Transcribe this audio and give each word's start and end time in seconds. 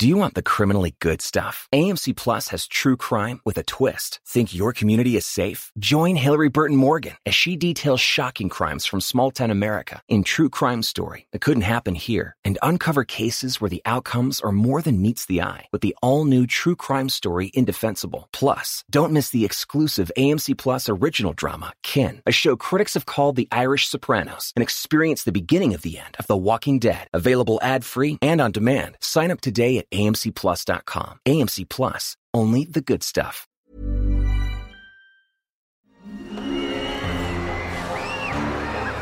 Do 0.00 0.08
you 0.08 0.16
want 0.16 0.32
the 0.32 0.40
criminally 0.40 0.94
good 0.98 1.20
stuff? 1.20 1.68
AMC 1.74 2.16
Plus 2.16 2.48
has 2.48 2.66
true 2.66 2.96
crime 2.96 3.42
with 3.44 3.58
a 3.58 3.62
twist. 3.62 4.18
Think 4.26 4.54
your 4.54 4.72
community 4.72 5.14
is 5.14 5.26
safe? 5.26 5.70
Join 5.78 6.16
Hillary 6.16 6.48
Burton 6.48 6.78
Morgan 6.78 7.16
as 7.26 7.34
she 7.34 7.54
details 7.54 8.00
shocking 8.00 8.48
crimes 8.48 8.86
from 8.86 9.02
small 9.02 9.30
town 9.30 9.50
America 9.50 10.00
in 10.08 10.24
True 10.24 10.48
Crime 10.48 10.82
Story 10.82 11.26
that 11.32 11.42
couldn't 11.42 11.64
happen 11.74 11.94
here 11.94 12.34
and 12.46 12.58
uncover 12.62 13.04
cases 13.04 13.60
where 13.60 13.68
the 13.68 13.82
outcomes 13.84 14.40
are 14.40 14.52
more 14.52 14.80
than 14.80 15.02
meets 15.02 15.26
the 15.26 15.42
eye 15.42 15.66
with 15.70 15.82
the 15.82 15.94
all 16.00 16.24
new 16.24 16.46
True 16.46 16.76
Crime 16.76 17.10
Story 17.10 17.50
Indefensible. 17.52 18.30
Plus, 18.32 18.82
don't 18.88 19.12
miss 19.12 19.28
the 19.28 19.44
exclusive 19.44 20.10
AMC 20.16 20.56
Plus 20.56 20.88
original 20.88 21.34
drama, 21.34 21.74
Kin, 21.82 22.22
a 22.24 22.32
show 22.32 22.56
critics 22.56 22.94
have 22.94 23.04
called 23.04 23.36
the 23.36 23.48
Irish 23.52 23.86
Sopranos, 23.86 24.54
and 24.56 24.62
experience 24.62 25.24
the 25.24 25.30
beginning 25.30 25.74
of 25.74 25.82
the 25.82 25.98
end 25.98 26.16
of 26.18 26.26
The 26.26 26.38
Walking 26.38 26.78
Dead. 26.78 27.06
Available 27.12 27.58
ad 27.60 27.84
free 27.84 28.16
and 28.22 28.40
on 28.40 28.50
demand. 28.50 28.96
Sign 29.00 29.30
up 29.30 29.42
today 29.42 29.76
at 29.76 29.86
amcplus.com. 29.92 31.18
AMC 31.26 31.68
Plus, 31.68 32.16
only 32.32 32.64
the 32.64 32.80
good 32.80 33.02
stuff. 33.02 33.46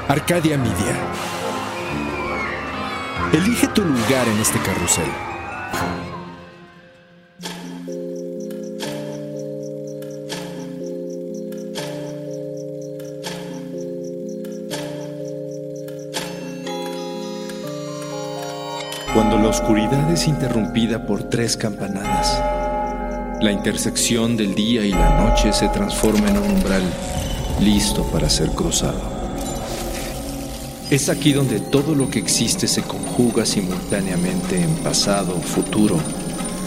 Arcadia 0.08 0.56
Media. 0.56 0.96
Elige 3.32 3.68
tu 3.74 3.84
lugar 3.84 4.26
en 4.26 4.40
este 4.40 4.58
carrusel. 4.60 5.27
La 19.48 19.54
oscuridad 19.54 20.12
es 20.12 20.28
interrumpida 20.28 21.06
por 21.06 21.22
tres 21.22 21.56
campanadas, 21.56 22.38
la 23.40 23.50
intersección 23.50 24.36
del 24.36 24.54
día 24.54 24.84
y 24.84 24.90
la 24.90 25.24
noche 25.24 25.54
se 25.54 25.70
transforma 25.70 26.28
en 26.28 26.36
un 26.36 26.50
umbral 26.50 26.82
listo 27.58 28.02
para 28.12 28.28
ser 28.28 28.50
cruzado. 28.50 29.00
Es 30.90 31.08
aquí 31.08 31.32
donde 31.32 31.60
todo 31.60 31.94
lo 31.94 32.10
que 32.10 32.18
existe 32.18 32.68
se 32.68 32.82
conjuga 32.82 33.46
simultáneamente 33.46 34.62
en 34.62 34.74
pasado, 34.84 35.32
futuro 35.40 35.96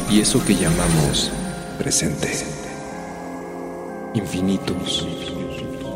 y 0.09 0.19
eso 0.19 0.43
que 0.43 0.55
llamamos 0.55 1.31
presente. 1.77 2.31
Infinitos, 4.15 5.07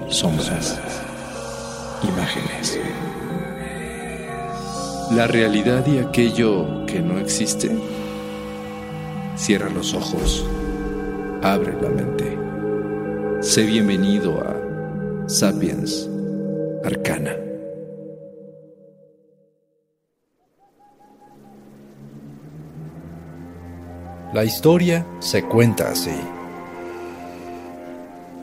sombras, 0.09 0.77
imágenes. 2.03 2.77
La 5.11 5.27
realidad 5.27 5.85
y 5.85 5.99
aquello 5.99 6.84
no 7.01 7.19
existe. 7.19 7.69
Cierra 9.35 9.69
los 9.69 9.93
ojos, 9.93 10.45
abre 11.41 11.73
la 11.81 11.89
mente. 11.89 12.37
Sé 13.41 13.63
bienvenido 13.63 14.41
a 14.41 15.27
Sapiens 15.27 16.09
Arcana. 16.83 17.35
La 24.33 24.43
historia 24.43 25.05
se 25.19 25.43
cuenta 25.43 25.89
así. 25.89 26.11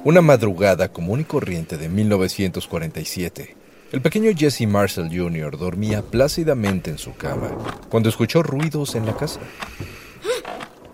Una 0.05 0.20
madrugada 0.20 0.89
común 0.89 1.20
y 1.20 1.25
corriente 1.25 1.77
de 1.77 1.89
1947, 1.89 3.56
el 3.92 4.00
pequeño 4.00 4.30
Jesse 4.34 4.66
Marshall 4.66 5.10
Jr. 5.14 5.58
dormía 5.58 6.00
plácidamente 6.00 6.90
en 6.90 6.98
su 6.98 7.14
cama 7.14 7.50
cuando 7.90 8.08
escuchó 8.08 8.42
ruidos 8.42 8.94
en 8.94 9.04
la 9.04 9.14
casa. 9.14 9.40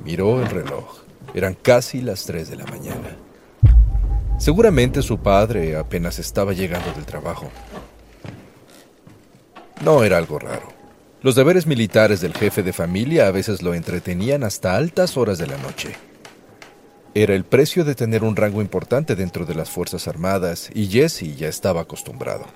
Miró 0.04 0.42
el 0.42 0.50
reloj. 0.50 1.02
Eran 1.32 1.54
casi 1.54 2.00
las 2.00 2.24
3 2.24 2.50
de 2.50 2.56
la 2.56 2.66
mañana. 2.66 3.16
Seguramente 4.38 5.02
su 5.02 5.19
padre 5.19 5.76
apenas 5.76 6.19
estaba 6.19 6.52
llegando 6.52 6.92
del 6.92 7.04
trabajo. 7.04 7.50
No 9.84 10.03
era 10.03 10.19
algo 10.19 10.41
raro. 10.41 10.69
Los 11.22 11.37
deberes 11.37 11.66
militares 11.66 12.20
del 12.20 12.34
jefe 12.34 12.62
de 12.64 12.72
familia 12.72 13.28
a 13.28 13.31
veces 13.31 13.62
lo 13.62 13.75
entretenían 13.75 14.42
hasta 14.42 14.76
altas 14.76 15.16
horas 15.16 15.38
de 15.38 15.47
la 15.47 15.58
noche. 15.58 15.94
Era 17.14 17.34
el 17.34 17.44
precio 17.44 17.84
de 17.84 17.94
tener 17.94 18.25
un 18.25 18.37
rango 18.37 18.60
importante 18.60 19.14
dentro 19.14 19.44
de 19.47 19.54
las 19.54 19.70
Fuerzas 19.70 20.08
Armadas 20.08 20.70
y 20.75 20.87
Jesse 20.87 21.37
ya 21.37 21.48
estaba 21.48 21.82
acostumbrado. 21.82 22.47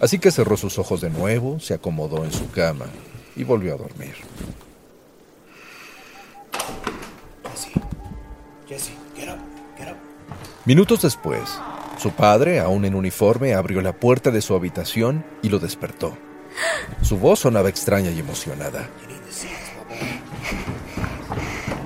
Así 0.00 0.18
que 0.18 0.30
cerró 0.30 0.56
sus 0.56 0.78
ojos 0.78 1.00
de 1.02 1.10
nuevo, 1.10 1.60
se 1.60 1.74
acomodó 1.74 2.24
en 2.24 2.32
su 2.32 2.50
cama 2.50 2.86
y 3.36 3.44
volvió 3.44 3.74
a 3.74 3.76
dormir. 3.76 4.14
Minutos 10.64 11.02
después, 11.02 11.40
su 11.98 12.12
padre, 12.12 12.60
aún 12.60 12.84
en 12.84 12.94
uniforme, 12.94 13.54
abrió 13.54 13.80
la 13.80 13.92
puerta 13.92 14.30
de 14.30 14.40
su 14.40 14.54
habitación 14.54 15.24
y 15.42 15.48
lo 15.48 15.58
despertó. 15.58 16.16
Su 17.02 17.18
voz 17.18 17.40
sonaba 17.40 17.68
extraña 17.68 18.10
y 18.10 18.20
emocionada. 18.20 18.88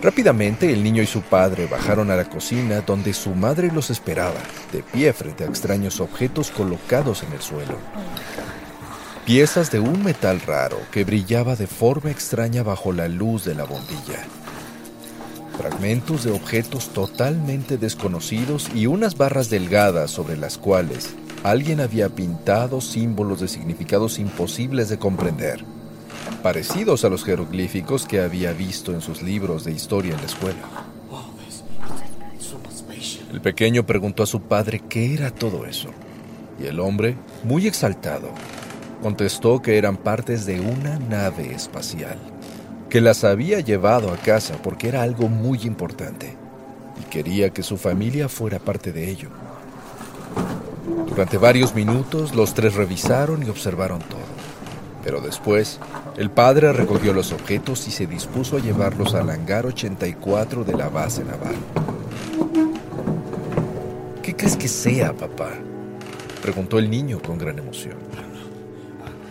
Rápidamente 0.04 0.70
el 0.70 0.84
niño 0.84 1.03
y 1.03 1.06
su 1.06 1.22
padre 1.22 1.66
bajaron 1.66 2.10
a 2.10 2.16
la 2.16 2.28
cocina 2.28 2.82
donde 2.82 3.15
su 3.15 3.31
madre 3.31 3.72
los 3.72 3.88
esperaba, 3.88 4.42
de 4.70 4.82
pie 4.82 5.15
frente 5.15 5.44
a 5.44 5.47
extraños 5.47 5.98
objetos 5.98 6.50
colocados 6.50 7.22
en 7.22 7.32
el 7.32 7.41
suelo. 7.41 7.78
Piezas 9.25 9.70
de 9.70 9.81
un 9.81 10.04
metal 10.04 10.43
raro 10.43 10.76
que 10.93 11.04
brillaba 11.04 11.56
de 11.56 11.66
forma 11.66 12.10
extraña 12.10 12.62
bajo 12.62 12.93
la 12.93 13.09
luz 13.09 13.47
de 13.47 13.54
la 13.54 13.64
bombilla. 13.64 14.26
Fragmentos 15.56 16.25
de 16.25 16.32
objetos 16.32 16.93
totalmente 16.93 17.78
desconocidos 17.78 18.69
y 18.75 18.84
unas 18.84 19.16
barras 19.16 19.48
delgadas 19.48 20.10
sobre 20.10 20.37
las 20.37 20.59
cuales 20.59 21.14
alguien 21.44 21.81
había 21.81 22.10
pintado 22.10 22.82
símbolos 22.82 23.41
de 23.41 23.48
significados 23.48 24.19
imposibles 24.19 24.91
de 24.91 24.98
comprender, 24.98 25.64
parecidos 26.42 27.04
a 27.04 27.08
los 27.08 27.25
jeroglíficos 27.25 28.06
que 28.06 28.20
había 28.20 28.52
visto 28.52 28.92
en 28.92 29.00
sus 29.00 29.22
libros 29.22 29.64
de 29.64 29.72
historia 29.72 30.14
en 30.14 30.20
la 30.20 30.26
escuela. 30.26 30.58
El 33.32 33.41
pequeño 33.41 33.84
preguntó 33.84 34.22
a 34.22 34.26
su 34.26 34.42
padre 34.42 34.80
qué 34.88 35.12
era 35.12 35.30
todo 35.32 35.66
eso, 35.66 35.88
y 36.60 36.66
el 36.66 36.78
hombre, 36.78 37.16
muy 37.42 37.66
exaltado, 37.66 38.28
contestó 39.02 39.60
que 39.60 39.76
eran 39.76 39.97
partes 39.97 40.47
de 40.47 40.60
una 40.60 40.98
nave 40.98 41.52
espacial, 41.52 42.16
que 42.88 43.00
las 43.00 43.25
había 43.25 43.58
llevado 43.58 44.12
a 44.12 44.16
casa 44.16 44.54
porque 44.62 44.86
era 44.86 45.02
algo 45.02 45.28
muy 45.28 45.62
importante, 45.62 46.36
y 47.00 47.10
quería 47.10 47.50
que 47.50 47.64
su 47.64 47.76
familia 47.76 48.28
fuera 48.28 48.60
parte 48.60 48.92
de 48.92 49.10
ello. 49.10 49.31
Durante 51.08 51.36
varios 51.36 51.75
minutos 51.75 52.34
los 52.34 52.54
tres 52.54 52.75
revisaron 52.75 53.42
y 53.44 53.50
observaron 53.50 53.98
todo. 53.98 54.33
Pero 55.04 55.20
después, 55.20 55.78
el 56.16 56.31
padre 56.31 56.72
recogió 56.72 57.12
los 57.12 57.31
objetos 57.32 57.87
y 57.87 57.91
se 57.91 58.06
dispuso 58.06 58.56
a 58.56 58.60
llevarlos 58.60 59.15
al 59.15 59.28
hangar 59.28 59.66
84 59.66 60.65
de 60.65 60.72
la 60.72 60.88
base 60.88 61.22
naval. 61.22 61.56
¿Qué 64.22 64.34
crees 64.34 64.56
que 64.56 64.66
sea, 64.66 65.12
papá? 65.12 65.50
preguntó 66.41 66.78
el 66.78 66.91
niño 66.91 67.20
con 67.20 67.37
gran 67.37 67.59
emoción. 67.59 67.98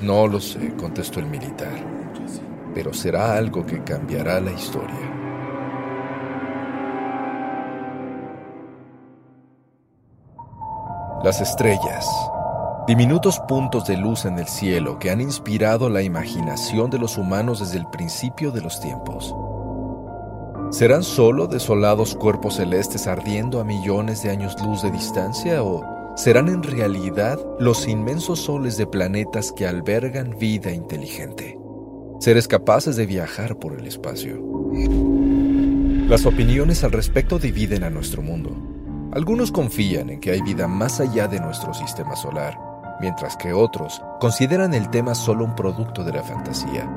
No 0.01 0.27
lo 0.27 0.39
sé, 0.39 0.73
contestó 0.77 1.19
el 1.19 1.25
militar, 1.25 1.83
pero 2.75 2.93
será 2.93 3.35
algo 3.35 3.65
que 3.65 3.83
cambiará 3.83 4.39
la 4.39 4.51
historia. 4.51 5.11
Las 11.23 11.39
estrellas, 11.39 12.05
diminutos 12.87 13.39
puntos 13.47 13.85
de 13.85 13.95
luz 13.95 14.25
en 14.25 14.37
el 14.37 14.47
cielo 14.47 14.99
que 14.99 15.09
han 15.09 15.21
inspirado 15.21 15.89
la 15.89 16.01
imaginación 16.01 16.89
de 16.89 16.99
los 16.99 17.17
humanos 17.17 17.59
desde 17.59 17.77
el 17.77 17.87
principio 17.87 18.51
de 18.51 18.61
los 18.61 18.81
tiempos. 18.81 19.33
¿Serán 20.71 21.03
solo 21.03 21.47
desolados 21.47 22.15
cuerpos 22.15 22.55
celestes 22.55 23.07
ardiendo 23.07 23.61
a 23.61 23.63
millones 23.63 24.21
de 24.23 24.31
años 24.31 24.61
luz 24.61 24.81
de 24.81 24.91
distancia 24.91 25.63
o 25.63 25.85
serán 26.17 26.49
en 26.49 26.61
realidad 26.61 27.39
los 27.59 27.87
inmensos 27.87 28.39
soles 28.39 28.75
de 28.75 28.85
planetas 28.85 29.51
que 29.51 29.65
albergan 29.65 30.37
vida 30.37 30.71
inteligente? 30.71 31.57
Seres 32.19 32.47
capaces 32.47 32.95
de 32.95 33.05
viajar 33.05 33.57
por 33.57 33.79
el 33.79 33.87
espacio. 33.87 34.41
Las 36.07 36.25
opiniones 36.25 36.83
al 36.83 36.91
respecto 36.91 37.39
dividen 37.39 37.83
a 37.83 37.89
nuestro 37.89 38.21
mundo. 38.21 38.51
Algunos 39.13 39.51
confían 39.51 40.09
en 40.09 40.19
que 40.19 40.31
hay 40.31 40.41
vida 40.41 40.67
más 40.67 40.99
allá 40.99 41.27
de 41.27 41.39
nuestro 41.39 41.73
sistema 41.73 42.15
solar, 42.15 42.57
mientras 43.03 43.35
que 43.35 43.51
otros 43.51 44.01
consideran 44.21 44.73
el 44.73 44.89
tema 44.89 45.13
solo 45.13 45.43
un 45.43 45.55
producto 45.55 46.05
de 46.05 46.13
la 46.13 46.23
fantasía. 46.23 46.89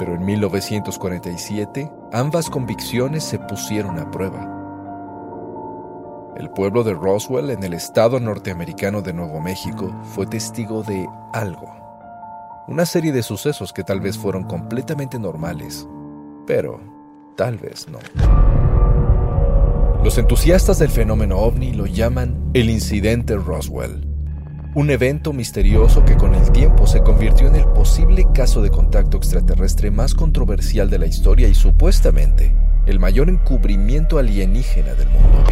Pero 0.00 0.16
en 0.16 0.24
1947, 0.24 1.92
ambas 2.12 2.50
convicciones 2.50 3.22
se 3.22 3.38
pusieron 3.38 4.00
a 4.00 4.10
prueba. 4.10 4.50
El 6.36 6.50
pueblo 6.50 6.82
de 6.82 6.92
Roswell, 6.92 7.50
en 7.50 7.62
el 7.62 7.72
estado 7.72 8.18
norteamericano 8.18 9.00
de 9.00 9.12
Nuevo 9.12 9.40
México, 9.40 9.94
fue 10.12 10.26
testigo 10.26 10.82
de 10.82 11.08
algo. 11.32 11.72
Una 12.66 12.84
serie 12.84 13.12
de 13.12 13.22
sucesos 13.22 13.72
que 13.72 13.84
tal 13.84 14.00
vez 14.00 14.18
fueron 14.18 14.42
completamente 14.42 15.20
normales, 15.20 15.86
pero 16.48 16.80
tal 17.36 17.58
vez 17.58 17.86
no. 17.88 18.00
Los 20.02 20.18
entusiastas 20.18 20.80
del 20.80 20.90
fenómeno 20.90 21.38
ovni 21.38 21.72
lo 21.72 21.86
llaman 21.86 22.50
el 22.54 22.70
incidente 22.70 23.36
Roswell, 23.36 24.13
un 24.74 24.90
evento 24.90 25.32
misterioso 25.32 26.04
que 26.04 26.16
con 26.16 26.34
el 26.34 26.50
tiempo 26.50 26.86
se 26.88 27.00
convirtió 27.00 27.46
en 27.46 27.54
el 27.54 27.66
posible 27.66 28.26
caso 28.34 28.60
de 28.60 28.70
contacto 28.70 29.16
extraterrestre 29.16 29.92
más 29.92 30.14
controversial 30.14 30.90
de 30.90 30.98
la 30.98 31.06
historia 31.06 31.46
y 31.46 31.54
supuestamente 31.54 32.52
el 32.86 32.98
mayor 32.98 33.30
encubrimiento 33.30 34.18
alienígena 34.18 34.94
del 34.94 35.08
mundo. 35.10 35.44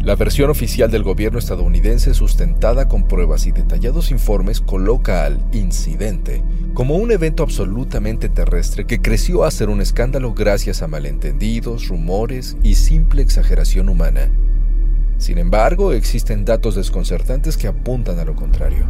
La 0.00 0.16
versión 0.16 0.50
oficial 0.50 0.90
del 0.90 1.04
gobierno 1.04 1.38
estadounidense, 1.38 2.12
sustentada 2.12 2.88
con 2.88 3.06
pruebas 3.06 3.46
y 3.46 3.52
detallados 3.52 4.10
informes, 4.10 4.60
coloca 4.60 5.24
al 5.24 5.38
incidente 5.52 6.42
como 6.74 6.96
un 6.96 7.12
evento 7.12 7.44
absolutamente 7.44 8.28
terrestre 8.28 8.84
que 8.84 9.00
creció 9.00 9.44
a 9.44 9.50
ser 9.52 9.68
un 9.68 9.80
escándalo 9.80 10.34
gracias 10.34 10.82
a 10.82 10.88
malentendidos, 10.88 11.86
rumores 11.86 12.56
y 12.64 12.74
simple 12.74 13.22
exageración 13.22 13.88
humana. 13.88 14.28
Sin 15.18 15.38
embargo, 15.38 15.92
existen 15.92 16.44
datos 16.44 16.74
desconcertantes 16.74 17.56
que 17.56 17.68
apuntan 17.68 18.18
a 18.18 18.24
lo 18.24 18.34
contrario. 18.34 18.86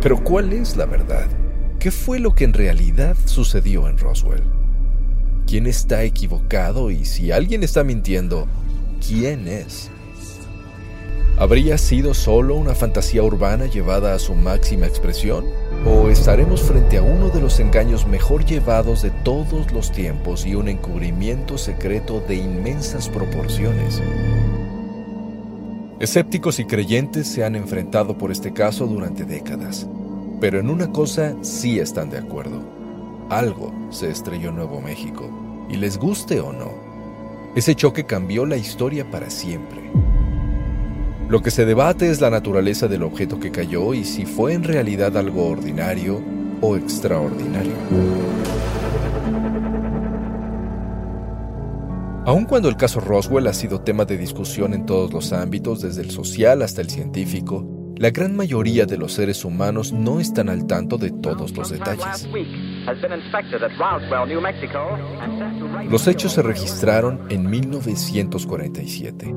Pero 0.00 0.22
¿cuál 0.22 0.52
es 0.52 0.76
la 0.76 0.86
verdad? 0.86 1.26
¿Qué 1.78 1.90
fue 1.90 2.18
lo 2.18 2.34
que 2.34 2.44
en 2.44 2.52
realidad 2.52 3.16
sucedió 3.24 3.88
en 3.88 3.98
Roswell? 3.98 4.42
¿Quién 5.46 5.66
está 5.66 6.02
equivocado 6.02 6.90
y 6.90 7.04
si 7.04 7.30
alguien 7.30 7.62
está 7.62 7.84
mintiendo, 7.84 8.48
quién 9.06 9.46
es. 9.46 9.90
¿Habría 11.38 11.76
sido 11.78 12.14
solo 12.14 12.56
una 12.56 12.74
fantasía 12.74 13.22
urbana 13.22 13.66
llevada 13.66 14.14
a 14.14 14.18
su 14.18 14.34
máxima 14.34 14.86
expresión? 14.86 15.44
¿O 15.84 16.08
estaremos 16.08 16.62
frente 16.62 16.98
a 16.98 17.02
uno 17.02 17.28
de 17.28 17.40
los 17.40 17.60
engaños 17.60 18.06
mejor 18.06 18.44
llevados 18.44 19.02
de 19.02 19.10
todos 19.10 19.72
los 19.72 19.92
tiempos 19.92 20.46
y 20.46 20.54
un 20.54 20.68
encubrimiento 20.68 21.58
secreto 21.58 22.20
de 22.26 22.36
inmensas 22.36 23.08
proporciones? 23.08 24.02
Escépticos 26.00 26.58
y 26.58 26.64
creyentes 26.64 27.28
se 27.28 27.44
han 27.44 27.56
enfrentado 27.56 28.18
por 28.18 28.30
este 28.30 28.52
caso 28.52 28.86
durante 28.86 29.24
décadas, 29.24 29.86
pero 30.40 30.58
en 30.58 30.70
una 30.70 30.92
cosa 30.92 31.34
sí 31.42 31.78
están 31.78 32.10
de 32.10 32.18
acuerdo. 32.18 32.60
Algo 33.28 33.72
se 33.90 34.10
estrelló 34.10 34.50
en 34.50 34.56
Nuevo 34.56 34.80
México, 34.80 35.30
y 35.68 35.76
les 35.76 35.98
guste 35.98 36.40
o 36.40 36.52
no, 36.52 36.86
ese 37.56 37.74
choque 37.74 38.04
cambió 38.04 38.44
la 38.44 38.58
historia 38.58 39.10
para 39.10 39.30
siempre. 39.30 39.95
Lo 41.28 41.42
que 41.42 41.50
se 41.50 41.66
debate 41.66 42.08
es 42.08 42.20
la 42.20 42.30
naturaleza 42.30 42.86
del 42.86 43.02
objeto 43.02 43.40
que 43.40 43.50
cayó 43.50 43.94
y 43.94 44.04
si 44.04 44.26
fue 44.26 44.52
en 44.52 44.62
realidad 44.62 45.16
algo 45.16 45.48
ordinario 45.48 46.22
o 46.60 46.76
extraordinario. 46.76 47.72
Aun 52.26 52.44
cuando 52.44 52.68
el 52.68 52.76
caso 52.76 53.00
Roswell 53.00 53.46
ha 53.48 53.52
sido 53.52 53.80
tema 53.80 54.04
de 54.04 54.18
discusión 54.18 54.72
en 54.72 54.86
todos 54.86 55.12
los 55.12 55.32
ámbitos, 55.32 55.80
desde 55.80 56.02
el 56.02 56.10
social 56.10 56.62
hasta 56.62 56.80
el 56.80 56.90
científico, 56.90 57.66
la 57.96 58.10
gran 58.10 58.36
mayoría 58.36 58.84
de 58.86 58.98
los 58.98 59.14
seres 59.14 59.44
humanos 59.44 59.92
no 59.92 60.20
están 60.20 60.48
al 60.48 60.66
tanto 60.66 60.98
de 60.98 61.10
todos 61.10 61.56
los 61.56 61.70
detalles. 61.70 62.28
Los 65.88 66.06
hechos 66.06 66.32
se 66.32 66.42
registraron 66.42 67.20
en 67.30 67.48
1947, 67.48 69.34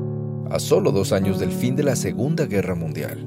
a 0.50 0.58
solo 0.58 0.90
dos 0.90 1.12
años 1.12 1.38
del 1.38 1.52
fin 1.52 1.76
de 1.76 1.84
la 1.84 1.94
Segunda 1.94 2.46
Guerra 2.46 2.74
Mundial. 2.74 3.26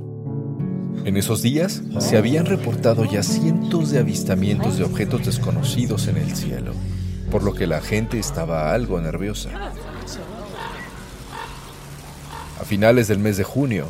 En 1.05 1.17
esos 1.17 1.41
días 1.41 1.81
se 1.99 2.17
habían 2.17 2.45
reportado 2.45 3.05
ya 3.05 3.23
cientos 3.23 3.91
de 3.91 3.99
avistamientos 3.99 4.77
de 4.77 4.83
objetos 4.83 5.25
desconocidos 5.25 6.07
en 6.07 6.17
el 6.17 6.35
cielo, 6.35 6.73
por 7.31 7.43
lo 7.43 7.53
que 7.53 7.65
la 7.65 7.81
gente 7.81 8.19
estaba 8.19 8.73
algo 8.73 8.99
nerviosa. 8.99 9.49
A 12.59 12.65
finales 12.65 13.07
del 13.07 13.19
mes 13.19 13.37
de 13.37 13.43
junio, 13.43 13.87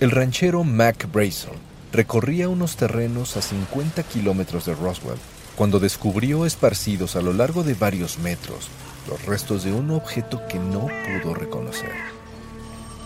el 0.00 0.10
ranchero 0.10 0.62
Mac 0.64 1.08
Brazel 1.10 1.52
recorría 1.92 2.48
unos 2.48 2.76
terrenos 2.76 3.36
a 3.36 3.42
50 3.42 4.02
kilómetros 4.02 4.66
de 4.66 4.74
Roswell 4.74 5.18
cuando 5.56 5.80
descubrió 5.80 6.44
esparcidos 6.46 7.16
a 7.16 7.22
lo 7.22 7.32
largo 7.32 7.62
de 7.62 7.74
varios 7.74 8.18
metros 8.18 8.68
los 9.08 9.24
restos 9.26 9.64
de 9.64 9.72
un 9.72 9.90
objeto 9.90 10.40
que 10.48 10.58
no 10.58 10.88
pudo 11.22 11.34
reconocer. 11.34 12.23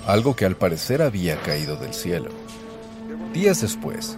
Algo 0.09 0.35
que 0.35 0.47
al 0.47 0.57
parecer 0.57 1.03
había 1.03 1.37
caído 1.43 1.77
del 1.77 1.93
cielo. 1.93 2.31
Días 3.35 3.61
después, 3.61 4.17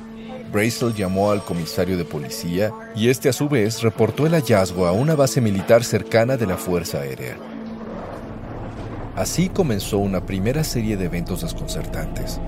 Brazel 0.53 0.95
llamó 0.95 1.33
al 1.33 1.45
comisario 1.45 1.99
de 1.99 2.05
policía 2.05 2.71
y 2.95 3.09
este 3.09 3.29
a 3.29 3.33
su 3.33 3.49
vez 3.49 3.83
reportó 3.83 4.25
el 4.25 4.35
hallazgo 4.35 4.87
a 4.87 4.93
una 4.93 5.17
base 5.17 5.41
militar 5.41 5.83
cercana 5.83 6.37
de 6.37 6.47
la 6.47 6.57
Fuerza 6.57 7.01
Aérea. 7.01 7.37
Así 9.17 9.49
comenzó 9.49 9.99
una 9.99 10.25
primera 10.25 10.63
serie 10.63 10.97
de 10.97 11.07
eventos 11.07 11.43
desconcertantes. 11.43 12.41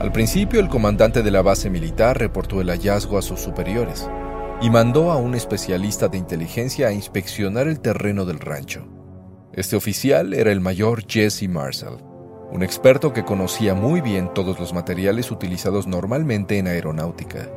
Al 0.00 0.10
principio, 0.10 0.58
el 0.58 0.70
comandante 0.70 1.22
de 1.22 1.30
la 1.30 1.42
base 1.42 1.68
militar 1.68 2.18
reportó 2.18 2.62
el 2.62 2.70
hallazgo 2.70 3.18
a 3.18 3.22
sus 3.22 3.40
superiores 3.40 4.08
y 4.62 4.70
mandó 4.70 5.12
a 5.12 5.18
un 5.18 5.34
especialista 5.34 6.08
de 6.08 6.16
inteligencia 6.16 6.88
a 6.88 6.92
inspeccionar 6.94 7.68
el 7.68 7.78
terreno 7.80 8.24
del 8.24 8.40
rancho. 8.40 8.91
Este 9.54 9.76
oficial 9.76 10.32
era 10.32 10.50
el 10.50 10.62
mayor 10.62 11.04
Jesse 11.06 11.46
Marshall, 11.46 11.98
un 12.50 12.62
experto 12.62 13.12
que 13.12 13.22
conocía 13.22 13.74
muy 13.74 14.00
bien 14.00 14.32
todos 14.32 14.58
los 14.58 14.72
materiales 14.72 15.30
utilizados 15.30 15.86
normalmente 15.86 16.56
en 16.56 16.68
aeronáutica. 16.68 17.50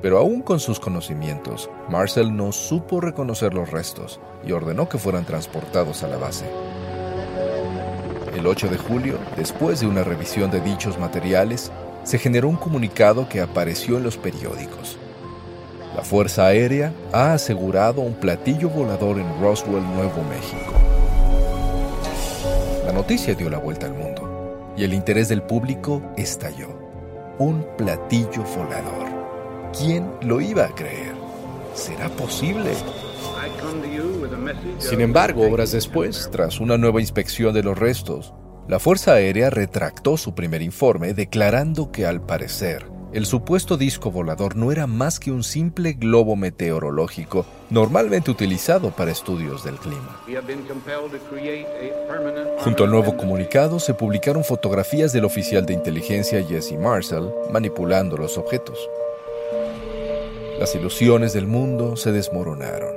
Pero 0.00 0.18
aún 0.18 0.42
con 0.42 0.60
sus 0.60 0.78
conocimientos, 0.78 1.68
Marcel 1.88 2.36
no 2.36 2.52
supo 2.52 3.00
reconocer 3.00 3.52
los 3.52 3.68
restos 3.68 4.20
y 4.46 4.52
ordenó 4.52 4.88
que 4.88 4.96
fueran 4.96 5.24
transportados 5.24 6.04
a 6.04 6.08
la 6.08 6.18
base. 6.18 6.44
El 8.36 8.46
8 8.46 8.68
de 8.68 8.78
julio, 8.78 9.18
después 9.36 9.80
de 9.80 9.88
una 9.88 10.04
revisión 10.04 10.52
de 10.52 10.60
dichos 10.60 11.00
materiales, 11.00 11.72
se 12.04 12.18
generó 12.18 12.48
un 12.48 12.56
comunicado 12.56 13.28
que 13.28 13.40
apareció 13.40 13.96
en 13.96 14.04
los 14.04 14.16
periódicos. 14.16 14.98
La 15.96 16.02
Fuerza 16.02 16.46
Aérea 16.46 16.92
ha 17.12 17.32
asegurado 17.32 18.02
un 18.02 18.14
platillo 18.14 18.68
volador 18.68 19.18
en 19.18 19.40
Roswell, 19.40 19.82
Nuevo 19.82 20.22
México. 20.30 20.83
La 22.84 22.92
noticia 22.92 23.34
dio 23.34 23.48
la 23.48 23.58
vuelta 23.58 23.86
al 23.86 23.94
mundo 23.94 24.74
y 24.76 24.84
el 24.84 24.92
interés 24.92 25.28
del 25.28 25.42
público 25.42 26.02
estalló. 26.16 26.68
Un 27.38 27.66
platillo 27.78 28.44
volador. 28.56 29.08
¿Quién 29.76 30.10
lo 30.20 30.40
iba 30.40 30.66
a 30.66 30.74
creer? 30.74 31.14
¿Será 31.74 32.08
posible? 32.10 32.72
Sin 34.78 35.00
embargo, 35.00 35.48
horas 35.50 35.72
después, 35.72 36.28
tras 36.30 36.60
una 36.60 36.76
nueva 36.76 37.00
inspección 37.00 37.54
de 37.54 37.62
los 37.62 37.78
restos, 37.78 38.34
la 38.68 38.78
Fuerza 38.78 39.14
Aérea 39.14 39.50
retractó 39.50 40.16
su 40.16 40.34
primer 40.34 40.62
informe 40.62 41.14
declarando 41.14 41.90
que 41.90 42.06
al 42.06 42.20
parecer 42.20 42.93
el 43.14 43.26
supuesto 43.26 43.76
disco 43.76 44.10
volador 44.10 44.56
no 44.56 44.72
era 44.72 44.88
más 44.88 45.20
que 45.20 45.30
un 45.30 45.44
simple 45.44 45.92
globo 45.92 46.34
meteorológico 46.34 47.46
normalmente 47.70 48.28
utilizado 48.28 48.90
para 48.90 49.12
estudios 49.12 49.62
del 49.62 49.76
clima. 49.76 50.20
Junto 52.58 52.84
al 52.84 52.90
nuevo 52.90 53.16
comunicado 53.16 53.78
se 53.78 53.94
publicaron 53.94 54.42
fotografías 54.42 55.12
del 55.12 55.24
oficial 55.24 55.64
de 55.64 55.74
inteligencia 55.74 56.44
Jesse 56.44 56.76
Marshall 56.76 57.32
manipulando 57.52 58.16
los 58.16 58.36
objetos. 58.36 58.78
Las 60.58 60.74
ilusiones 60.74 61.32
del 61.32 61.46
mundo 61.46 61.94
se 61.96 62.10
desmoronaron 62.10 62.96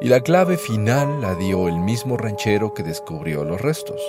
y 0.00 0.08
la 0.08 0.20
clave 0.20 0.56
final 0.56 1.20
la 1.20 1.34
dio 1.34 1.68
el 1.68 1.78
mismo 1.78 2.16
ranchero 2.16 2.72
que 2.72 2.82
descubrió 2.82 3.44
los 3.44 3.60
restos, 3.60 4.00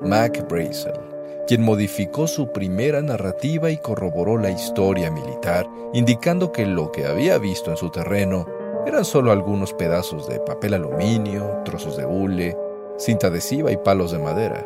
Mac 0.00 0.48
Brazel, 0.48 1.09
quien 1.50 1.62
modificó 1.62 2.28
su 2.28 2.52
primera 2.52 3.02
narrativa 3.02 3.72
y 3.72 3.78
corroboró 3.78 4.38
la 4.38 4.52
historia 4.52 5.10
militar, 5.10 5.66
indicando 5.92 6.52
que 6.52 6.64
lo 6.64 6.92
que 6.92 7.06
había 7.06 7.38
visto 7.38 7.72
en 7.72 7.76
su 7.76 7.90
terreno 7.90 8.46
eran 8.86 9.04
solo 9.04 9.32
algunos 9.32 9.72
pedazos 9.72 10.28
de 10.28 10.38
papel 10.38 10.74
aluminio, 10.74 11.60
trozos 11.64 11.96
de 11.96 12.06
hule, 12.06 12.56
cinta 12.98 13.26
adhesiva 13.26 13.72
y 13.72 13.76
palos 13.76 14.12
de 14.12 14.20
madera. 14.20 14.64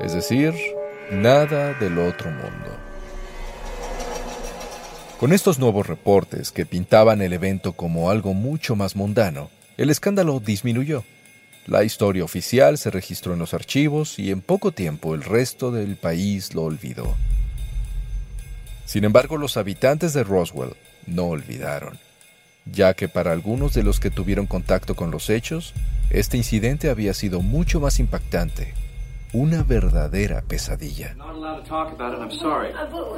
Es 0.00 0.14
decir, 0.14 0.54
nada 1.10 1.74
del 1.80 1.98
otro 1.98 2.30
mundo. 2.30 2.70
Con 5.18 5.32
estos 5.32 5.58
nuevos 5.58 5.88
reportes 5.88 6.52
que 6.52 6.64
pintaban 6.64 7.22
el 7.22 7.32
evento 7.32 7.72
como 7.72 8.08
algo 8.08 8.34
mucho 8.34 8.76
más 8.76 8.94
mundano, 8.94 9.50
el 9.76 9.90
escándalo 9.90 10.38
disminuyó. 10.38 11.02
La 11.66 11.82
historia 11.82 12.24
oficial 12.24 12.76
se 12.76 12.90
registró 12.90 13.32
en 13.32 13.38
los 13.38 13.54
archivos 13.54 14.18
y 14.18 14.30
en 14.30 14.42
poco 14.42 14.72
tiempo 14.72 15.14
el 15.14 15.22
resto 15.22 15.70
del 15.70 15.96
país 15.96 16.54
lo 16.54 16.62
olvidó. 16.62 17.14
Sin 18.84 19.04
embargo, 19.04 19.38
los 19.38 19.56
habitantes 19.56 20.12
de 20.12 20.24
Roswell 20.24 20.76
no 21.06 21.24
olvidaron, 21.24 21.98
ya 22.66 22.92
que 22.92 23.08
para 23.08 23.32
algunos 23.32 23.72
de 23.72 23.82
los 23.82 23.98
que 23.98 24.10
tuvieron 24.10 24.46
contacto 24.46 24.94
con 24.94 25.10
los 25.10 25.30
hechos, 25.30 25.72
este 26.10 26.36
incidente 26.36 26.90
había 26.90 27.14
sido 27.14 27.40
mucho 27.40 27.80
más 27.80 27.98
impactante 27.98 28.74
una 29.34 29.64
verdadera 29.64 30.42
pesadilla. 30.42 31.16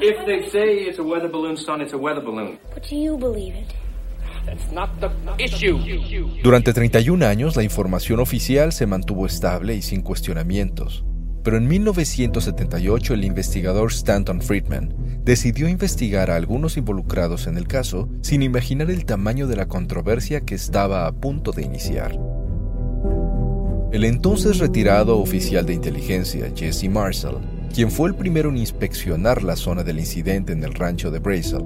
If 0.00 0.24
they 0.24 0.48
say 0.50 0.88
it's 0.88 0.98
a 0.98 1.02
weather 1.02 1.28
balloon, 1.28 1.56
son, 1.56 1.82
it's 1.82 1.92
a 1.92 1.98
weather 1.98 2.22
balloon. 2.22 2.58
But 2.72 2.88
do 2.88 2.96
you 2.96 3.18
believe 3.18 3.54
it? 3.54 3.74
Durante 6.42 6.72
31 6.72 7.26
años 7.26 7.56
la 7.56 7.62
información 7.62 8.20
oficial 8.20 8.72
se 8.72 8.86
mantuvo 8.86 9.26
estable 9.26 9.74
y 9.74 9.82
sin 9.82 10.02
cuestionamientos. 10.02 11.04
Pero 11.42 11.58
en 11.58 11.68
1978 11.68 13.14
el 13.14 13.24
investigador 13.24 13.92
Stanton 13.92 14.42
Friedman 14.42 14.94
decidió 15.24 15.68
investigar 15.68 16.30
a 16.30 16.36
algunos 16.36 16.76
involucrados 16.76 17.46
en 17.46 17.56
el 17.56 17.68
caso 17.68 18.08
sin 18.20 18.42
imaginar 18.42 18.90
el 18.90 19.04
tamaño 19.04 19.46
de 19.46 19.56
la 19.56 19.68
controversia 19.68 20.40
que 20.40 20.56
estaba 20.56 21.06
a 21.06 21.12
punto 21.12 21.52
de 21.52 21.62
iniciar. 21.62 22.18
El 23.92 24.04
entonces 24.04 24.58
retirado 24.58 25.18
oficial 25.18 25.64
de 25.64 25.74
inteligencia, 25.74 26.50
Jesse 26.54 26.90
Marshall, 26.90 27.40
quien 27.72 27.90
fue 27.90 28.08
el 28.08 28.16
primero 28.16 28.50
en 28.50 28.56
inspeccionar 28.56 29.42
la 29.44 29.54
zona 29.54 29.84
del 29.84 30.00
incidente 30.00 30.52
en 30.52 30.64
el 30.64 30.74
rancho 30.74 31.10
de 31.10 31.20
Brazel, 31.20 31.64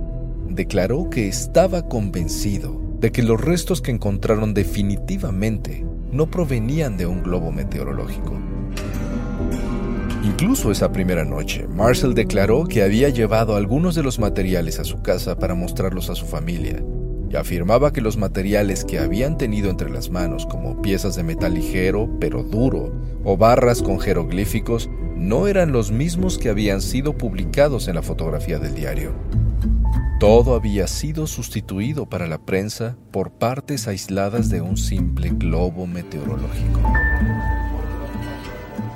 declaró 0.51 1.09
que 1.11 1.29
estaba 1.29 1.89
convencido 1.89 2.81
de 2.99 3.13
que 3.13 3.23
los 3.23 3.41
restos 3.41 3.81
que 3.81 3.91
encontraron 3.91 4.53
definitivamente 4.53 5.87
no 6.13 6.31
provenían 6.31 6.97
de 6.97 7.07
un 7.07 7.23
globo 7.23 7.51
meteorológico. 7.53 8.39
Incluso 10.23 10.71
esa 10.71 10.93
primera 10.93 11.25
noche, 11.25 11.67
Marshall 11.67 12.15
declaró 12.15 12.65
que 12.65 12.83
había 12.83 13.09
llevado 13.09 13.57
algunos 13.57 13.95
de 13.95 14.03
los 14.03 14.19
materiales 14.19 14.79
a 14.79 14.85
su 14.85 15.01
casa 15.01 15.39
para 15.39 15.55
mostrarlos 15.55 16.11
a 16.11 16.15
su 16.15 16.27
familia, 16.27 16.85
y 17.31 17.37
afirmaba 17.37 17.93
que 17.93 18.03
los 18.03 18.19
materiales 18.19 18.85
que 18.85 18.99
habían 18.99 19.39
tenido 19.39 19.71
entre 19.71 19.89
las 19.89 20.11
manos, 20.11 20.45
como 20.45 20.83
piezas 20.83 21.17
de 21.17 21.23
metal 21.23 21.55
ligero 21.55 22.11
pero 22.21 22.43
duro, 22.43 22.93
o 23.25 23.37
barras 23.37 23.83
con 23.83 23.99
jeroglíficos, 23.99 24.91
no 25.17 25.47
eran 25.47 25.73
los 25.73 25.91
mismos 25.91 26.39
que 26.39 26.49
habían 26.51 26.83
sido 26.83 27.17
publicados 27.17 27.89
en 27.89 27.95
la 27.95 28.03
fotografía 28.03 28.59
del 28.59 28.75
diario. 28.75 29.13
Todo 30.21 30.55
había 30.55 30.87
sido 30.87 31.27
sustituido 31.27 32.05
para 32.05 32.27
la 32.27 32.37
prensa 32.37 32.95
por 33.11 33.31
partes 33.31 33.89
aisladas 33.89 34.51
de 34.51 34.61
un 34.61 34.77
simple 34.77 35.31
globo 35.31 35.87
meteorológico. 35.87 36.83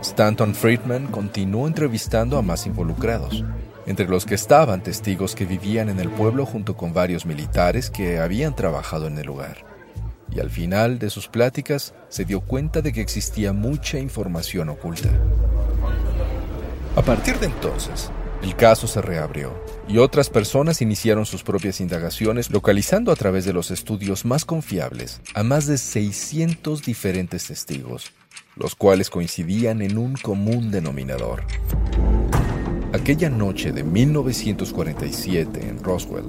Stanton 0.03 0.55
Friedman 0.55 1.07
continuó 1.07 1.67
entrevistando 1.67 2.37
a 2.37 2.43
más 2.43 2.67
involucrados, 2.67 3.43
entre 3.87 4.07
los 4.07 4.27
que 4.27 4.35
estaban 4.35 4.83
testigos 4.83 5.35
que 5.35 5.47
vivían 5.47 5.89
en 5.89 5.99
el 5.99 6.11
pueblo 6.11 6.45
junto 6.45 6.77
con 6.77 6.93
varios 6.93 7.25
militares 7.25 7.89
que 7.89 8.19
habían 8.19 8.55
trabajado 8.55 9.07
en 9.07 9.17
el 9.17 9.25
lugar. 9.25 9.65
Y 10.31 10.41
al 10.41 10.51
final 10.51 10.99
de 10.99 11.09
sus 11.09 11.29
pláticas 11.29 11.95
se 12.11 12.27
dio 12.27 12.43
cuenta 12.43 12.83
de 12.83 12.93
que 12.93 13.01
existía 13.01 13.55
mucha 13.55 13.99
información 13.99 14.69
oculta. 14.69 15.09
A 16.97 17.01
partir 17.01 17.39
de 17.39 17.47
entonces, 17.47 18.11
el 18.45 18.57
caso 18.57 18.87
se 18.87 19.01
reabrió 19.01 19.55
y 19.89 19.97
otras 19.97 20.29
personas 20.29 20.83
iniciaron 20.83 21.25
sus 21.25 21.43
propias 21.43 21.81
indagaciones 21.81 22.51
localizando 22.51 23.11
a 23.11 23.17
través 23.17 23.47
de 23.47 23.55
los 23.55 23.71
estudios 23.71 24.27
más 24.27 24.45
confiables 24.45 25.23
a 25.35 25.43
más 25.43 25.67
de 25.67 25.79
600 25.79 26.83
diferentes 26.83 27.47
testigos, 27.47 28.13
los 28.55 28.75
cuales 28.75 29.09
coincidían 29.09 29.81
en 29.81 29.97
un 29.97 30.13
común 30.17 30.71
denominador. 30.71 31.45
Aquella 32.93 33.31
noche 33.31 33.73
de 33.73 33.83
1947 33.83 35.67
en 35.67 35.83
Roswell 35.83 36.27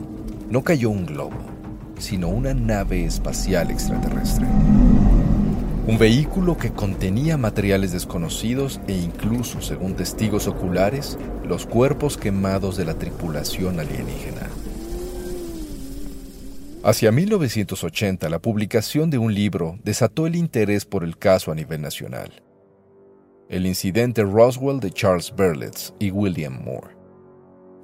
no 0.50 0.63
cayó 0.63 0.91
un 0.91 1.05
globo, 1.05 1.38
sino 2.00 2.29
una 2.29 2.53
nave 2.53 3.03
espacial 3.03 3.72
extraterrestre. 3.72 4.48
Un 5.88 6.00
vehículo 6.00 6.58
que 6.58 6.72
contenía 6.72 7.38
materiales 7.38 7.92
desconocidos 7.92 8.82
e 8.88 8.94
incluso, 8.94 9.62
según 9.62 9.96
testigos 9.96 10.48
oculares, 10.48 11.15
los 11.48 11.68
cuerpos 11.68 12.18
quemados 12.18 12.75
de 12.75 12.86
la 12.86 12.96
tripulación 12.96 13.80
alienígena. 13.80 14.50
Hacia 16.84 17.12
1980, 17.12 18.30
la 18.30 18.39
publicación 18.39 19.12
de 19.12 19.20
un 19.20 19.32
libro 19.32 19.77
desató 19.84 20.25
el 20.25 20.36
interés 20.36 20.86
por 20.86 21.04
el 21.04 21.20
caso 21.20 21.51
a 21.51 21.56
nivel 21.56 21.84
nacional. 21.84 22.42
El 23.48 23.68
incidente 23.68 24.24
Roswell 24.24 24.80
de 24.80 24.89
Charles 24.89 25.32
Berlitz 25.36 25.94
y 26.00 26.10
William 26.10 26.63
Moore. 26.63 26.95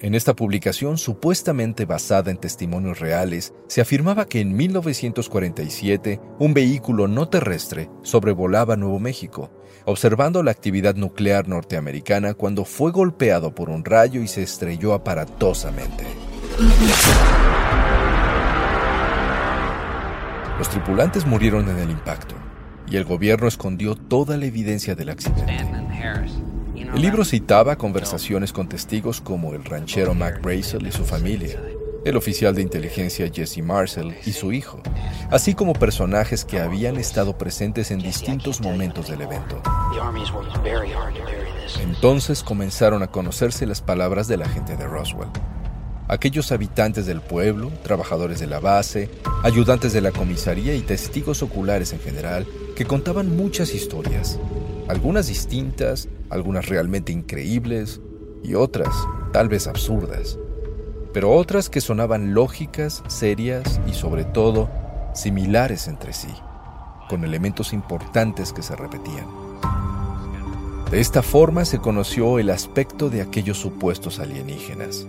En 0.02 0.16
esta 0.16 0.36
publicación, 0.36 0.98
supuestamente 0.98 1.86
basada 1.86 2.32
en 2.32 2.38
testimonios 2.38 3.00
reales, 3.00 3.54
se 3.68 3.82
afirmaba 3.82 4.26
que 4.26 4.42
en 4.42 4.56
1947 4.56 6.20
un 6.40 6.56
vehículo 6.56 7.08
no 7.08 7.30
terrestre 7.30 7.88
sobrevolaba 8.02 8.76
Nuevo 8.76 9.00
México, 9.00 9.52
observando 9.86 10.42
la 10.42 10.50
actividad 10.50 10.96
nuclear 10.96 11.48
norteamericana 11.48 12.34
cuando 12.34 12.66
fue 12.66 12.92
golpeado 12.92 13.54
por 13.54 13.70
un 13.70 13.86
rayo 13.86 14.24
y 14.24 14.28
se 14.28 14.42
estrelló 14.42 14.94
aparatosamente. 14.94 16.04
Los 20.58 20.68
tripulantes 20.68 21.28
murieron 21.28 21.70
en 21.70 21.78
el 21.78 21.92
impacto 21.92 22.34
y 22.90 22.96
el 22.96 23.06
gobierno 23.06 23.48
escondió 23.48 23.96
toda 23.96 24.36
la 24.38 24.48
evidencia 24.48 24.96
del 24.96 25.10
accidente. 25.10 25.58
El 26.94 27.04
libro 27.04 27.24
citaba 27.24 27.78
conversaciones 27.78 28.52
con 28.52 28.68
testigos 28.68 29.22
como 29.22 29.54
el 29.54 29.64
ranchero 29.64 30.14
Mac 30.14 30.42
Brazel 30.42 30.86
y 30.86 30.92
su 30.92 31.06
familia, 31.06 31.58
el 32.04 32.18
oficial 32.18 32.54
de 32.54 32.62
inteligencia 32.62 33.32
Jesse 33.34 33.64
Marcel 33.64 34.14
y 34.26 34.34
su 34.34 34.52
hijo, 34.52 34.82
así 35.32 35.54
como 35.54 35.72
personajes 35.72 36.44
que 36.44 36.60
habían 36.60 36.98
estado 36.98 37.38
presentes 37.38 37.92
en 37.92 38.00
distintos 38.00 38.60
momentos 38.60 39.08
del 39.08 39.22
evento. 39.22 39.64
Entonces 41.82 42.44
comenzaron 42.44 43.04
a 43.04 43.08
conocerse 43.08 43.66
las 43.66 43.82
palabras 43.82 44.28
de 44.28 44.36
la 44.36 44.50
gente 44.50 44.76
de 44.76 44.86
Roswell. 44.86 45.30
Aquellos 46.10 46.52
habitantes 46.52 47.06
del 47.06 47.22
pueblo, 47.22 47.72
trabajadores 47.84 48.42
de 48.42 48.48
la 48.48 48.60
base, 48.60 49.10
ayudantes 49.44 49.94
de 49.94 50.02
la 50.02 50.12
comisaría 50.12 50.76
y 50.76 50.82
testigos 50.82 51.42
oculares 51.42 51.94
en 51.94 52.02
general, 52.02 52.46
que 52.76 52.86
contaban 52.86 53.36
muchas 53.36 53.74
historias, 53.74 54.40
algunas 54.88 55.28
distintas, 55.28 56.08
algunas 56.30 56.68
realmente 56.68 57.12
increíbles 57.12 58.02
y 58.44 58.56
otras 58.56 58.94
tal 59.32 59.50
vez 59.50 59.68
absurdas, 59.68 60.38
pero 61.14 61.32
otras 61.32 61.70
que 61.70 61.82
sonaban 61.82 62.34
lógicas, 62.34 63.04
serias 63.08 63.80
y 63.88 63.94
sobre 63.94 64.24
todo 64.24 64.70
similares 65.14 65.88
entre 65.88 66.14
sí, 66.14 66.34
con 67.10 67.24
elementos 67.24 67.74
importantes 67.74 68.54
que 68.54 68.64
se 68.64 68.76
repetían. 68.76 69.28
De 70.90 71.00
esta 71.00 71.22
forma 71.22 71.64
se 71.66 71.80
conoció 71.80 72.40
el 72.40 72.50
aspecto 72.50 73.10
de 73.10 73.22
aquellos 73.22 73.58
supuestos 73.58 74.20
alienígenas. 74.20 75.06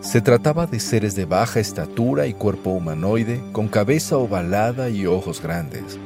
Se 0.00 0.20
trataba 0.20 0.66
de 0.66 0.80
seres 0.80 1.14
de 1.14 1.24
baja 1.24 1.60
estatura 1.60 2.26
y 2.26 2.34
cuerpo 2.34 2.70
humanoide, 2.70 3.40
con 3.52 3.68
cabeza 3.68 4.18
ovalada 4.18 4.90
y 4.90 5.06
ojos 5.06 5.40
grandes, 5.40 5.98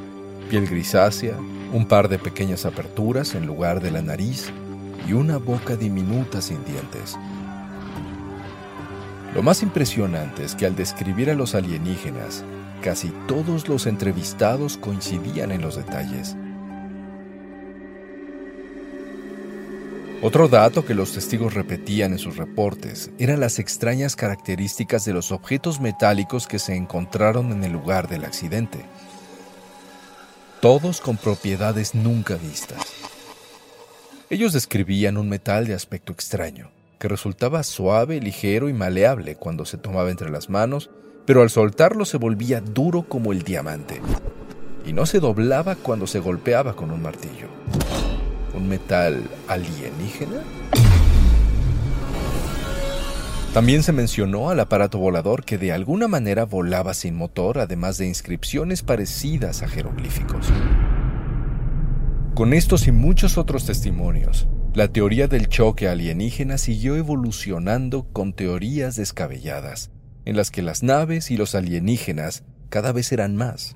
piel 0.49 0.67
grisácea, 0.67 1.37
un 1.71 1.85
par 1.85 2.09
de 2.09 2.17
pequeñas 2.17 2.65
aperturas 2.65 3.35
en 3.35 3.45
lugar 3.45 3.81
de 3.81 3.91
la 3.91 4.01
nariz 4.01 4.51
y 5.07 5.13
una 5.13 5.37
boca 5.37 5.75
diminuta 5.75 6.41
sin 6.41 6.65
dientes. 6.65 7.17
Lo 9.35 9.43
más 9.43 9.61
impresionante 9.61 10.43
es 10.43 10.55
que 10.55 10.65
al 10.65 10.75
describir 10.75 11.29
a 11.29 11.35
los 11.35 11.53
alienígenas, 11.53 12.43
casi 12.81 13.13
todos 13.27 13.69
los 13.69 13.85
entrevistados 13.85 14.77
coincidían 14.77 15.51
en 15.51 15.61
los 15.61 15.75
detalles. 15.75 16.35
Otro 20.21 20.49
dato 20.49 20.83
que 20.83 20.95
los 20.95 21.13
testigos 21.13 21.53
repetían 21.53 22.11
en 22.11 22.17
sus 22.17 22.35
reportes 22.35 23.11
eran 23.19 23.39
las 23.39 23.59
extrañas 23.59 24.15
características 24.17 25.05
de 25.05 25.13
los 25.13 25.31
objetos 25.31 25.79
metálicos 25.79 26.47
que 26.47 26.59
se 26.59 26.75
encontraron 26.75 27.51
en 27.51 27.63
el 27.63 27.71
lugar 27.71 28.09
del 28.09 28.25
accidente 28.25 28.83
todos 30.61 30.99
con 30.99 31.15
propiedades 31.15 31.95
nunca 31.95 32.35
vistas. 32.35 32.79
Ellos 34.29 34.51
describían 34.53 35.17
un 35.17 35.29
metal 35.29 35.65
de 35.65 35.73
aspecto 35.73 36.11
extraño, 36.11 36.69
que 36.99 37.07
resultaba 37.07 37.63
suave, 37.63 38.19
ligero 38.19 38.67
y 38.67 38.73
maleable 38.73 39.35
cuando 39.35 39.65
se 39.65 39.77
tomaba 39.77 40.11
entre 40.11 40.29
las 40.29 40.49
manos, 40.49 40.89
pero 41.25 41.41
al 41.41 41.49
soltarlo 41.49 42.05
se 42.05 42.17
volvía 42.17 42.59
duro 42.59 43.03
como 43.03 43.31
el 43.31 43.43
diamante, 43.43 44.01
y 44.85 44.91
no 44.91 45.05
se 45.05 45.19
doblaba 45.19 45.75
cuando 45.75 46.07
se 46.07 46.19
golpeaba 46.19 46.75
con 46.75 46.91
un 46.91 47.01
martillo. 47.01 47.47
¿Un 48.53 48.67
metal 48.67 49.23
alienígena? 49.47 50.41
También 53.53 53.81
se 53.81 53.91
mencionó 53.93 54.51
al 54.51 54.59
aparato 54.59 54.99
volador 54.99 55.43
que 55.43 55.57
de 55.57 55.71
alguna 55.71 56.07
manera 56.07 56.45
volaba 56.45 56.93
sin 56.93 57.15
motor, 57.15 57.57
además 57.57 57.97
de 57.97 58.07
inscripciones 58.07 58.83
parecidas 58.83 59.63
a 59.63 59.67
jeroglíficos. 59.67 60.45
Con 62.35 62.53
estos 62.53 62.87
y 62.87 62.91
muchos 62.91 63.39
otros 63.39 63.65
testimonios, 63.65 64.47
la 64.75 64.87
teoría 64.87 65.27
del 65.27 65.49
choque 65.49 65.89
alienígena 65.89 66.59
siguió 66.59 66.95
evolucionando 66.95 68.03
con 68.13 68.33
teorías 68.33 68.95
descabelladas, 68.95 69.89
en 70.25 70.37
las 70.37 70.51
que 70.51 70.61
las 70.61 70.83
naves 70.83 71.31
y 71.31 71.37
los 71.37 71.55
alienígenas 71.55 72.43
cada 72.69 72.91
vez 72.91 73.11
eran 73.11 73.35
más. 73.35 73.75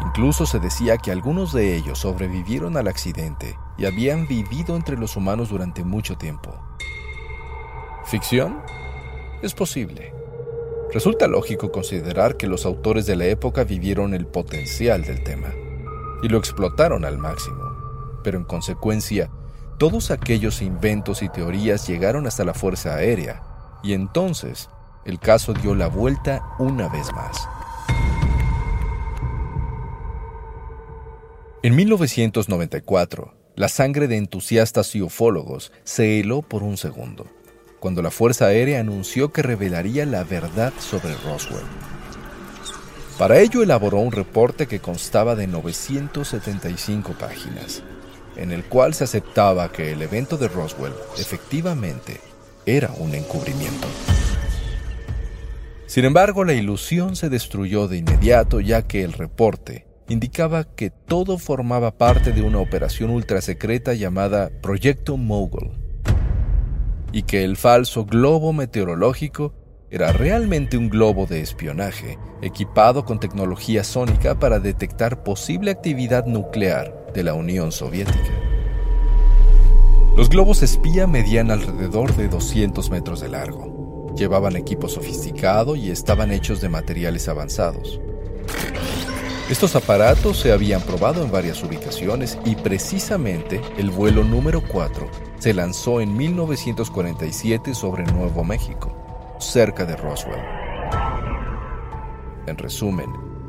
Incluso 0.00 0.46
se 0.46 0.58
decía 0.58 0.96
que 0.96 1.12
algunos 1.12 1.52
de 1.52 1.76
ellos 1.76 1.98
sobrevivieron 1.98 2.78
al 2.78 2.88
accidente 2.88 3.58
y 3.76 3.84
habían 3.84 4.26
vivido 4.26 4.74
entre 4.74 4.96
los 4.96 5.16
humanos 5.16 5.50
durante 5.50 5.84
mucho 5.84 6.16
tiempo. 6.16 6.58
¿Ficción? 8.06 8.62
Es 9.42 9.52
posible. 9.52 10.14
Resulta 10.92 11.26
lógico 11.26 11.72
considerar 11.72 12.36
que 12.36 12.46
los 12.46 12.64
autores 12.64 13.04
de 13.04 13.16
la 13.16 13.24
época 13.24 13.64
vivieron 13.64 14.14
el 14.14 14.28
potencial 14.28 15.02
del 15.02 15.24
tema 15.24 15.52
y 16.22 16.28
lo 16.28 16.38
explotaron 16.38 17.04
al 17.04 17.18
máximo, 17.18 18.20
pero 18.22 18.38
en 18.38 18.44
consecuencia, 18.44 19.28
todos 19.76 20.12
aquellos 20.12 20.62
inventos 20.62 21.20
y 21.20 21.28
teorías 21.28 21.88
llegaron 21.88 22.28
hasta 22.28 22.44
la 22.44 22.54
Fuerza 22.54 22.94
Aérea, 22.94 23.42
y 23.82 23.92
entonces 23.92 24.70
el 25.04 25.18
caso 25.18 25.52
dio 25.52 25.74
la 25.74 25.88
vuelta 25.88 26.46
una 26.60 26.88
vez 26.88 27.12
más. 27.12 27.48
En 31.64 31.74
1994, 31.74 33.34
la 33.56 33.68
sangre 33.68 34.06
de 34.06 34.16
entusiastas 34.16 34.94
y 34.94 35.02
ufólogos 35.02 35.72
se 35.82 36.20
heló 36.20 36.42
por 36.42 36.62
un 36.62 36.76
segundo, 36.76 37.26
cuando 37.80 38.02
la 38.02 38.10
Fuerza 38.10 38.46
Aérea 38.46 38.80
anunció 38.80 39.32
que 39.32 39.42
revelaría 39.42 40.06
la 40.06 40.24
verdad 40.24 40.72
sobre 40.78 41.14
Roswell. 41.24 41.64
Para 43.18 43.40
ello 43.40 43.62
elaboró 43.62 43.98
un 43.98 44.12
reporte 44.12 44.66
que 44.66 44.80
constaba 44.80 45.34
de 45.34 45.46
975 45.46 47.12
páginas, 47.12 47.82
en 48.36 48.52
el 48.52 48.64
cual 48.64 48.92
se 48.94 49.04
aceptaba 49.04 49.72
que 49.72 49.92
el 49.92 50.02
evento 50.02 50.36
de 50.36 50.48
Roswell 50.48 50.92
efectivamente 51.16 52.20
era 52.66 52.90
un 52.98 53.14
encubrimiento. 53.14 53.88
Sin 55.86 56.04
embargo, 56.04 56.44
la 56.44 56.52
ilusión 56.52 57.16
se 57.16 57.30
destruyó 57.30 57.88
de 57.88 57.98
inmediato 57.98 58.60
ya 58.60 58.82
que 58.82 59.02
el 59.02 59.12
reporte 59.12 59.86
indicaba 60.08 60.64
que 60.64 60.90
todo 60.90 61.38
formaba 61.38 61.92
parte 61.92 62.32
de 62.32 62.42
una 62.42 62.58
operación 62.58 63.10
ultrasecreta 63.10 63.94
llamada 63.94 64.50
Proyecto 64.60 65.16
Mogul 65.16 65.85
y 67.16 67.22
que 67.22 67.44
el 67.44 67.56
falso 67.56 68.04
globo 68.04 68.52
meteorológico 68.52 69.54
era 69.90 70.12
realmente 70.12 70.76
un 70.76 70.90
globo 70.90 71.24
de 71.24 71.40
espionaje 71.40 72.18
equipado 72.42 73.06
con 73.06 73.20
tecnología 73.20 73.84
sónica 73.84 74.38
para 74.38 74.58
detectar 74.58 75.22
posible 75.22 75.70
actividad 75.70 76.26
nuclear 76.26 77.06
de 77.14 77.22
la 77.22 77.32
Unión 77.32 77.72
Soviética. 77.72 78.18
Los 80.14 80.28
globos 80.28 80.62
espía 80.62 81.06
medían 81.06 81.50
alrededor 81.50 82.14
de 82.16 82.28
200 82.28 82.90
metros 82.90 83.22
de 83.22 83.30
largo. 83.30 84.12
Llevaban 84.14 84.54
equipo 84.54 84.86
sofisticado 84.86 85.74
y 85.74 85.90
estaban 85.90 86.30
hechos 86.30 86.60
de 86.60 86.68
materiales 86.68 87.30
avanzados. 87.30 87.98
Estos 89.50 89.76
aparatos 89.76 90.40
se 90.40 90.50
habían 90.50 90.80
probado 90.80 91.22
en 91.22 91.30
varias 91.30 91.62
ubicaciones 91.62 92.36
y 92.44 92.56
precisamente 92.56 93.60
el 93.78 93.90
vuelo 93.90 94.24
número 94.24 94.60
4 94.60 95.08
se 95.38 95.54
lanzó 95.54 96.00
en 96.00 96.16
1947 96.16 97.72
sobre 97.72 98.04
Nuevo 98.06 98.42
México 98.42 99.36
cerca 99.38 99.84
de 99.84 99.94
Roswell. 99.94 100.40
En 102.48 102.58
resumen, 102.58 103.06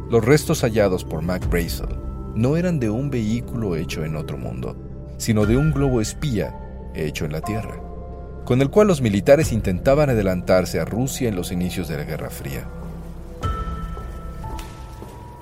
los 0.10 0.24
restos 0.24 0.62
hallados 0.62 1.04
por 1.04 1.24
Mac 1.24 1.50
Brazel 1.50 1.90
no 2.36 2.58
eran 2.58 2.80
de 2.80 2.92
un 2.92 3.10
vehículo 3.10 3.76
hecho 3.76 4.06
en 4.06 4.16
otro 4.16 4.38
mundo, 4.38 4.76
sino 5.18 5.48
de 5.48 5.58
un 5.58 5.72
globo 5.72 6.00
espía 6.00 6.56
hecho 6.94 7.26
en 7.26 7.32
la 7.32 7.42
Tierra, 7.42 7.82
con 8.46 8.62
el 8.62 8.70
cual 8.70 8.88
los 8.88 9.02
militares 9.02 9.52
intentaban 9.52 10.12
adelantarse 10.12 10.80
a 10.80 10.86
Rusia 10.86 11.28
en 11.28 11.36
los 11.36 11.52
inicios 11.52 11.88
de 11.88 11.98
la 11.98 12.04
Guerra 12.04 12.30
Fría. 12.30 12.70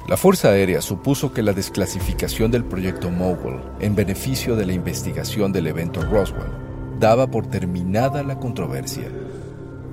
La 0.08 0.18
Fuerza 0.18 0.50
Aérea 0.50 0.82
supuso 0.82 1.34
que 1.34 1.42
la 1.42 1.54
desclasificación 1.54 2.52
del 2.52 2.64
proyecto 2.64 3.10
Mogul 3.10 3.62
en 3.80 3.96
beneficio 3.96 4.56
de 4.56 4.66
la 4.66 4.74
investigación 4.74 5.52
del 5.52 5.68
evento 5.68 6.02
Roswell 6.02 6.52
daba 7.00 7.28
por 7.28 7.48
terminada 7.48 8.24
la 8.24 8.40
controversia 8.40 9.10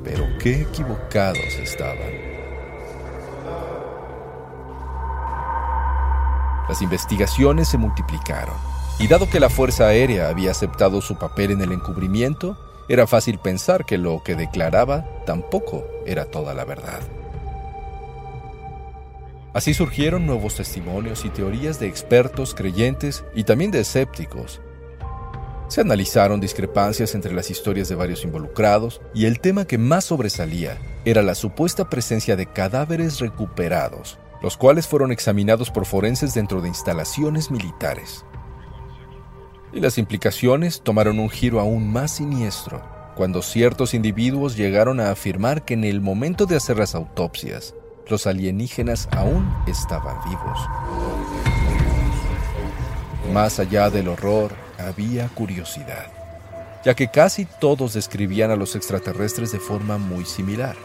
pero 0.04 0.24
qué 0.38 0.62
equivocados 0.62 1.54
estaban. 1.62 2.32
Las 6.68 6.80
investigaciones 6.80 7.68
se 7.68 7.78
multiplicaron, 7.78 8.54
y 8.98 9.06
dado 9.06 9.28
que 9.28 9.40
la 9.40 9.50
Fuerza 9.50 9.88
Aérea 9.88 10.28
había 10.28 10.52
aceptado 10.52 11.00
su 11.00 11.16
papel 11.16 11.50
en 11.50 11.60
el 11.60 11.72
encubrimiento, 11.72 12.56
era 12.88 13.06
fácil 13.06 13.38
pensar 13.38 13.84
que 13.84 13.98
lo 13.98 14.22
que 14.22 14.36
declaraba 14.36 15.04
tampoco 15.26 15.84
era 16.06 16.24
toda 16.26 16.54
la 16.54 16.64
verdad. 16.64 17.00
Así 19.52 19.74
surgieron 19.74 20.26
nuevos 20.26 20.56
testimonios 20.56 21.24
y 21.24 21.30
teorías 21.30 21.78
de 21.78 21.86
expertos, 21.86 22.54
creyentes 22.54 23.24
y 23.34 23.44
también 23.44 23.70
de 23.70 23.80
escépticos, 23.80 24.60
se 25.72 25.80
analizaron 25.80 26.38
discrepancias 26.38 27.14
entre 27.14 27.32
las 27.32 27.50
historias 27.50 27.88
de 27.88 27.94
varios 27.94 28.24
involucrados 28.24 29.00
y 29.14 29.24
el 29.24 29.40
tema 29.40 29.64
que 29.64 29.78
más 29.78 30.04
sobresalía 30.04 30.76
era 31.06 31.22
la 31.22 31.34
supuesta 31.34 31.88
presencia 31.88 32.36
de 32.36 32.44
cadáveres 32.44 33.20
recuperados, 33.20 34.18
los 34.42 34.58
cuales 34.58 34.86
fueron 34.86 35.12
examinados 35.12 35.70
por 35.70 35.86
forenses 35.86 36.34
dentro 36.34 36.60
de 36.60 36.68
instalaciones 36.68 37.50
militares. 37.50 38.26
Y 39.72 39.80
las 39.80 39.96
implicaciones 39.96 40.82
tomaron 40.82 41.18
un 41.18 41.30
giro 41.30 41.58
aún 41.58 41.90
más 41.90 42.16
siniestro 42.16 42.82
cuando 43.16 43.40
ciertos 43.40 43.94
individuos 43.94 44.58
llegaron 44.58 45.00
a 45.00 45.10
afirmar 45.10 45.64
que 45.64 45.72
en 45.72 45.84
el 45.84 46.02
momento 46.02 46.44
de 46.44 46.56
hacer 46.56 46.76
las 46.76 46.94
autopsias, 46.94 47.74
los 48.08 48.26
alienígenas 48.26 49.08
aún 49.12 49.54
estaban 49.66 50.16
vivos. 50.28 50.58
Más 53.32 53.58
allá 53.58 53.90
del 53.90 54.08
horror, 54.08 54.52
había 54.78 55.28
curiosidad, 55.28 56.06
ya 56.84 56.94
que 56.94 57.08
casi 57.08 57.46
todos 57.46 57.94
describían 57.94 58.50
a 58.50 58.56
los 58.56 58.76
extraterrestres 58.76 59.52
de 59.52 59.60
forma 59.60 59.98
muy 59.98 60.24
similar. 60.24 60.76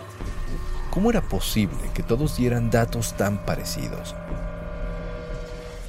¿Cómo 0.92 1.10
era 1.10 1.22
posible 1.22 1.78
que 1.94 2.04
todos 2.04 2.38
dieran 2.38 2.70
datos 2.72 3.16
tan 3.18 3.46
parecidos? 3.46 4.16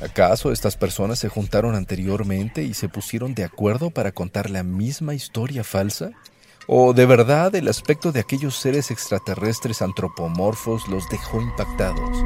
¿Acaso 0.00 0.52
estas 0.52 0.76
personas 0.76 1.18
se 1.18 1.28
juntaron 1.28 1.74
anteriormente 1.74 2.62
y 2.62 2.74
se 2.74 2.88
pusieron 2.88 3.34
de 3.34 3.44
acuerdo 3.44 3.90
para 3.90 4.12
contar 4.12 4.48
la 4.48 4.62
misma 4.62 5.14
historia 5.14 5.64
falsa? 5.64 6.10
¿O 6.70 6.92
de 6.92 7.06
verdad 7.06 7.54
el 7.54 7.66
aspecto 7.66 8.12
de 8.12 8.20
aquellos 8.20 8.54
seres 8.54 8.90
extraterrestres 8.90 9.80
antropomorfos 9.80 10.86
los 10.86 11.08
dejó 11.08 11.40
impactados? 11.40 12.22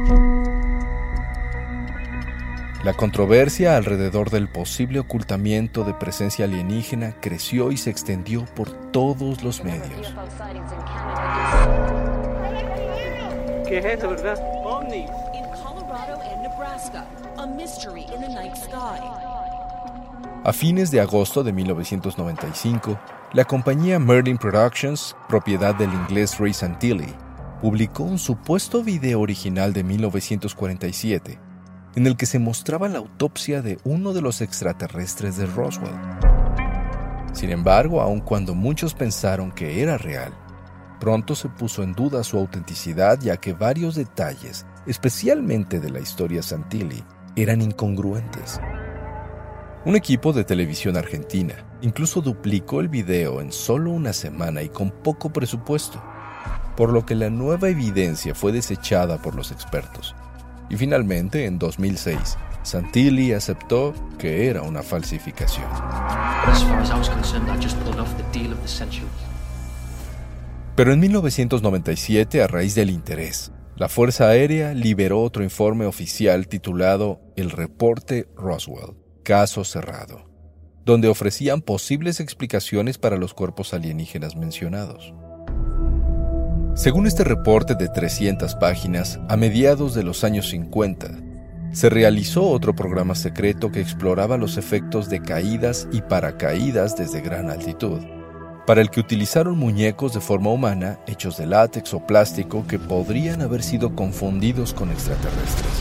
La 2.82 2.92
controversia 2.92 3.76
alrededor 3.76 4.30
del 4.30 4.48
posible 4.48 4.98
ocultamiento 4.98 5.84
de 5.84 5.94
presencia 5.94 6.46
alienígena 6.46 7.14
creció 7.20 7.70
y 7.70 7.76
se 7.76 7.90
extendió 7.90 8.44
por 8.56 8.72
todos 8.90 9.44
los 9.44 9.62
medios. 9.62 10.12
¿Qué 13.68 13.78
es 13.78 13.84
eso, 13.84 14.08
verdad? 14.08 14.40
A 17.38 19.31
fines 20.50 20.90
de 20.90 21.00
agosto 21.00 21.44
de 21.44 21.52
1995, 21.52 22.98
la 23.32 23.44
compañía 23.44 24.00
Merlin 24.00 24.38
Productions, 24.38 25.14
propiedad 25.28 25.72
del 25.72 25.92
inglés 25.92 26.40
Ray 26.40 26.52
Santilli, 26.52 27.14
publicó 27.60 28.02
un 28.02 28.18
supuesto 28.18 28.82
video 28.82 29.20
original 29.20 29.72
de 29.72 29.84
1947 29.84 31.38
en 31.94 32.06
el 32.08 32.16
que 32.16 32.26
se 32.26 32.40
mostraba 32.40 32.88
la 32.88 32.98
autopsia 32.98 33.62
de 33.62 33.78
uno 33.84 34.12
de 34.12 34.20
los 34.20 34.40
extraterrestres 34.40 35.36
de 35.36 35.46
Roswell. 35.46 35.94
Sin 37.32 37.50
embargo, 37.50 38.00
aun 38.00 38.20
cuando 38.20 38.54
muchos 38.54 38.94
pensaron 38.94 39.52
que 39.52 39.80
era 39.80 39.96
real, 39.96 40.32
pronto 40.98 41.36
se 41.36 41.50
puso 41.50 41.84
en 41.84 41.92
duda 41.92 42.24
su 42.24 42.36
autenticidad 42.36 43.20
ya 43.20 43.36
que 43.36 43.52
varios 43.52 43.94
detalles, 43.94 44.66
especialmente 44.86 45.78
de 45.78 45.90
la 45.90 46.00
historia 46.00 46.42
Santilli, 46.42 47.04
eran 47.36 47.62
incongruentes. 47.62 48.60
Un 49.84 49.96
equipo 49.96 50.32
de 50.32 50.44
televisión 50.44 50.96
argentina 50.96 51.66
incluso 51.80 52.20
duplicó 52.20 52.80
el 52.80 52.88
video 52.88 53.40
en 53.40 53.50
solo 53.50 53.90
una 53.90 54.12
semana 54.12 54.62
y 54.62 54.68
con 54.68 54.92
poco 54.92 55.32
presupuesto, 55.32 56.00
por 56.76 56.92
lo 56.92 57.04
que 57.04 57.16
la 57.16 57.30
nueva 57.30 57.68
evidencia 57.68 58.32
fue 58.32 58.52
desechada 58.52 59.20
por 59.20 59.34
los 59.34 59.50
expertos. 59.50 60.14
Y 60.70 60.76
finalmente, 60.76 61.46
en 61.46 61.58
2006, 61.58 62.38
Santilli 62.62 63.32
aceptó 63.32 63.92
que 64.18 64.46
era 64.46 64.62
una 64.62 64.84
falsificación. 64.84 65.66
Pero 70.76 70.92
en 70.92 71.00
1997, 71.00 72.40
a 72.40 72.46
raíz 72.46 72.76
del 72.76 72.88
interés, 72.88 73.50
la 73.74 73.88
Fuerza 73.88 74.28
Aérea 74.28 74.74
liberó 74.74 75.20
otro 75.20 75.42
informe 75.42 75.86
oficial 75.86 76.46
titulado 76.46 77.20
El 77.34 77.50
Reporte 77.50 78.28
Roswell, 78.36 79.01
Caso 79.22 79.64
Cerrado, 79.64 80.24
donde 80.84 81.08
ofrecían 81.08 81.60
posibles 81.60 82.18
explicaciones 82.18 82.98
para 82.98 83.16
los 83.16 83.34
cuerpos 83.34 83.72
alienígenas 83.72 84.34
mencionados. 84.34 85.14
Según 86.74 87.06
este 87.06 87.22
reporte 87.22 87.74
de 87.76 87.88
300 87.88 88.56
páginas, 88.56 89.20
a 89.28 89.36
mediados 89.36 89.94
de 89.94 90.02
los 90.02 90.24
años 90.24 90.48
50, 90.48 91.08
Se 91.72 91.88
realizó 91.88 92.50
otro 92.50 92.74
programa 92.76 93.14
secreto 93.14 93.72
que 93.72 93.80
exploraba 93.80 94.36
los 94.36 94.58
efectos 94.58 95.08
de 95.08 95.22
caídas 95.22 95.88
y 95.90 96.02
paracaídas 96.02 96.96
desde 96.96 97.22
gran 97.22 97.48
altitud, 97.48 98.00
para 98.66 98.82
el 98.82 98.90
que 98.90 99.00
utilizaron 99.00 99.56
muñecos 99.56 100.12
de 100.12 100.20
forma 100.20 100.50
humana 100.50 100.98
hechos 101.06 101.38
de 101.38 101.46
látex 101.46 101.94
o 101.94 102.06
plástico 102.06 102.66
que 102.66 102.78
podrían 102.78 103.40
haber 103.40 103.62
sido 103.62 103.96
confundidos 103.96 104.74
con 104.74 104.90
extraterrestres. 104.90 105.72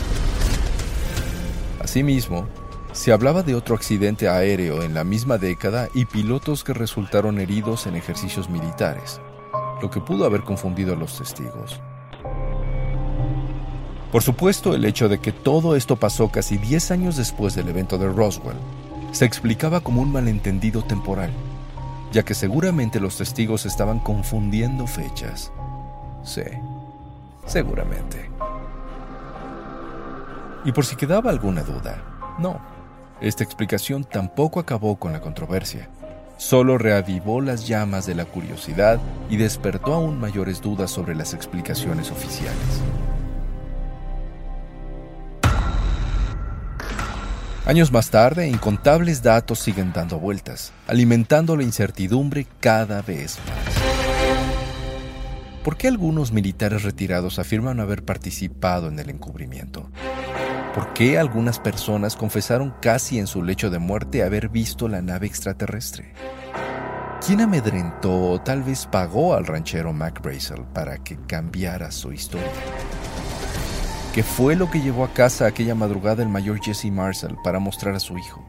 Asimismo, 1.78 2.48
se 2.92 3.10
hablaba 3.10 3.42
de 3.42 3.54
otro 3.54 3.74
accidente 3.74 4.28
aéreo 4.28 4.82
en 4.82 4.92
la 4.92 5.02
misma 5.02 5.38
década 5.38 5.88
y 5.94 6.04
pilotos 6.04 6.62
que 6.62 6.74
resultaron 6.74 7.40
heridos 7.40 7.86
en 7.86 7.96
ejercicios 7.96 8.50
militares, 8.50 9.20
lo 9.80 9.90
que 9.90 10.00
pudo 10.00 10.26
haber 10.26 10.42
confundido 10.42 10.92
a 10.92 10.96
los 10.96 11.18
testigos. 11.18 11.80
Por 14.12 14.22
supuesto, 14.22 14.74
el 14.74 14.84
hecho 14.84 15.08
de 15.08 15.20
que 15.20 15.32
todo 15.32 15.74
esto 15.74 15.96
pasó 15.96 16.30
casi 16.30 16.58
10 16.58 16.90
años 16.90 17.16
después 17.16 17.54
del 17.54 17.70
evento 17.70 17.96
de 17.96 18.08
Roswell 18.08 18.58
se 19.10 19.24
explicaba 19.24 19.80
como 19.80 20.02
un 20.02 20.12
malentendido 20.12 20.82
temporal, 20.82 21.30
ya 22.12 22.22
que 22.22 22.34
seguramente 22.34 23.00
los 23.00 23.16
testigos 23.16 23.64
estaban 23.64 24.00
confundiendo 24.00 24.86
fechas. 24.86 25.50
Sí, 26.22 26.42
seguramente. 27.46 28.30
Y 30.66 30.72
por 30.72 30.84
si 30.84 30.94
quedaba 30.94 31.30
alguna 31.30 31.62
duda, 31.62 32.36
no, 32.38 32.71
esta 33.22 33.44
explicación 33.44 34.04
tampoco 34.04 34.58
acabó 34.58 34.96
con 34.96 35.12
la 35.12 35.20
controversia, 35.20 35.88
solo 36.36 36.76
reavivó 36.76 37.40
las 37.40 37.68
llamas 37.68 38.04
de 38.04 38.16
la 38.16 38.24
curiosidad 38.24 39.00
y 39.30 39.36
despertó 39.36 39.94
aún 39.94 40.18
mayores 40.18 40.60
dudas 40.60 40.90
sobre 40.90 41.14
las 41.14 41.32
explicaciones 41.32 42.10
oficiales. 42.10 42.82
Años 47.64 47.92
más 47.92 48.10
tarde, 48.10 48.48
incontables 48.48 49.22
datos 49.22 49.60
siguen 49.60 49.92
dando 49.92 50.18
vueltas, 50.18 50.72
alimentando 50.88 51.56
la 51.56 51.62
incertidumbre 51.62 52.48
cada 52.58 53.02
vez 53.02 53.38
más. 53.46 53.82
¿Por 55.62 55.76
qué 55.76 55.86
algunos 55.86 56.32
militares 56.32 56.82
retirados 56.82 57.38
afirman 57.38 57.78
haber 57.78 58.04
participado 58.04 58.88
en 58.88 58.98
el 58.98 59.10
encubrimiento? 59.10 59.88
¿Por 60.74 60.94
qué 60.94 61.18
algunas 61.18 61.58
personas 61.58 62.16
confesaron 62.16 62.74
casi 62.80 63.18
en 63.18 63.26
su 63.26 63.42
lecho 63.42 63.68
de 63.68 63.78
muerte 63.78 64.22
haber 64.22 64.48
visto 64.48 64.88
la 64.88 65.02
nave 65.02 65.26
extraterrestre? 65.26 66.14
¿Quién 67.26 67.42
amedrentó 67.42 68.30
o 68.30 68.40
tal 68.40 68.62
vez 68.62 68.86
pagó 68.86 69.34
al 69.34 69.46
ranchero 69.46 69.92
Mac 69.92 70.22
Brazel 70.22 70.64
para 70.72 70.96
que 70.96 71.18
cambiara 71.26 71.92
su 71.92 72.10
historia? 72.14 72.48
¿Qué 74.14 74.22
fue 74.22 74.56
lo 74.56 74.70
que 74.70 74.80
llevó 74.80 75.04
a 75.04 75.12
casa 75.12 75.46
aquella 75.46 75.74
madrugada 75.74 76.22
el 76.22 76.30
mayor 76.30 76.58
Jesse 76.62 76.90
Marshall 76.90 77.36
para 77.44 77.58
mostrar 77.58 77.94
a 77.94 78.00
su 78.00 78.16
hijo? 78.16 78.42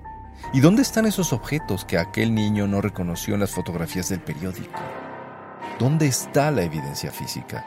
¿Y 0.54 0.62
dónde 0.62 0.82
están 0.82 1.06
esos 1.06 1.34
objetos 1.34 1.84
que 1.84 1.98
aquel 1.98 2.34
niño 2.34 2.68
no 2.68 2.80
reconoció 2.80 3.34
en 3.34 3.42
las 3.42 3.52
fotografías 3.52 4.08
del 4.08 4.22
periódico? 4.22 4.80
¿Dónde 5.78 6.08
está 6.08 6.52
la 6.52 6.64
evidencia 6.64 7.12
física? 7.12 7.66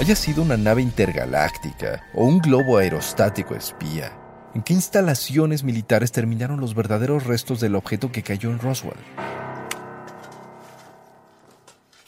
Haya 0.00 0.16
sido 0.16 0.42
una 0.42 0.56
nave 0.56 0.82
intergaláctica 0.82 2.02
o 2.14 2.24
un 2.24 2.40
globo 2.40 2.78
aerostático 2.78 3.54
espía, 3.54 4.12
¿en 4.54 4.62
qué 4.62 4.72
instalaciones 4.72 5.62
militares 5.62 6.10
terminaron 6.10 6.58
los 6.58 6.74
verdaderos 6.74 7.24
restos 7.24 7.60
del 7.60 7.76
objeto 7.76 8.10
que 8.10 8.22
cayó 8.22 8.50
en 8.50 8.58
Roswell? 8.58 8.96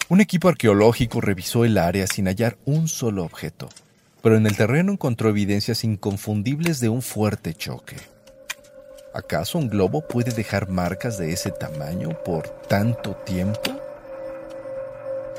Un 0.08 0.20
equipo 0.20 0.48
arqueológico 0.48 1.20
revisó 1.20 1.64
el 1.64 1.78
área 1.78 2.06
sin 2.06 2.26
hallar 2.26 2.56
un 2.64 2.88
solo 2.88 3.24
objeto 3.24 3.68
pero 4.22 4.36
en 4.36 4.46
el 4.46 4.56
terreno 4.56 4.92
encontró 4.92 5.28
evidencias 5.28 5.84
inconfundibles 5.84 6.80
de 6.80 6.88
un 6.88 7.02
fuerte 7.02 7.54
choque. 7.54 7.96
¿Acaso 9.12 9.58
un 9.58 9.68
globo 9.68 10.06
puede 10.06 10.30
dejar 10.30 10.68
marcas 10.68 11.18
de 11.18 11.32
ese 11.32 11.50
tamaño 11.50 12.10
por 12.24 12.48
tanto 12.68 13.14
tiempo? 13.26 13.60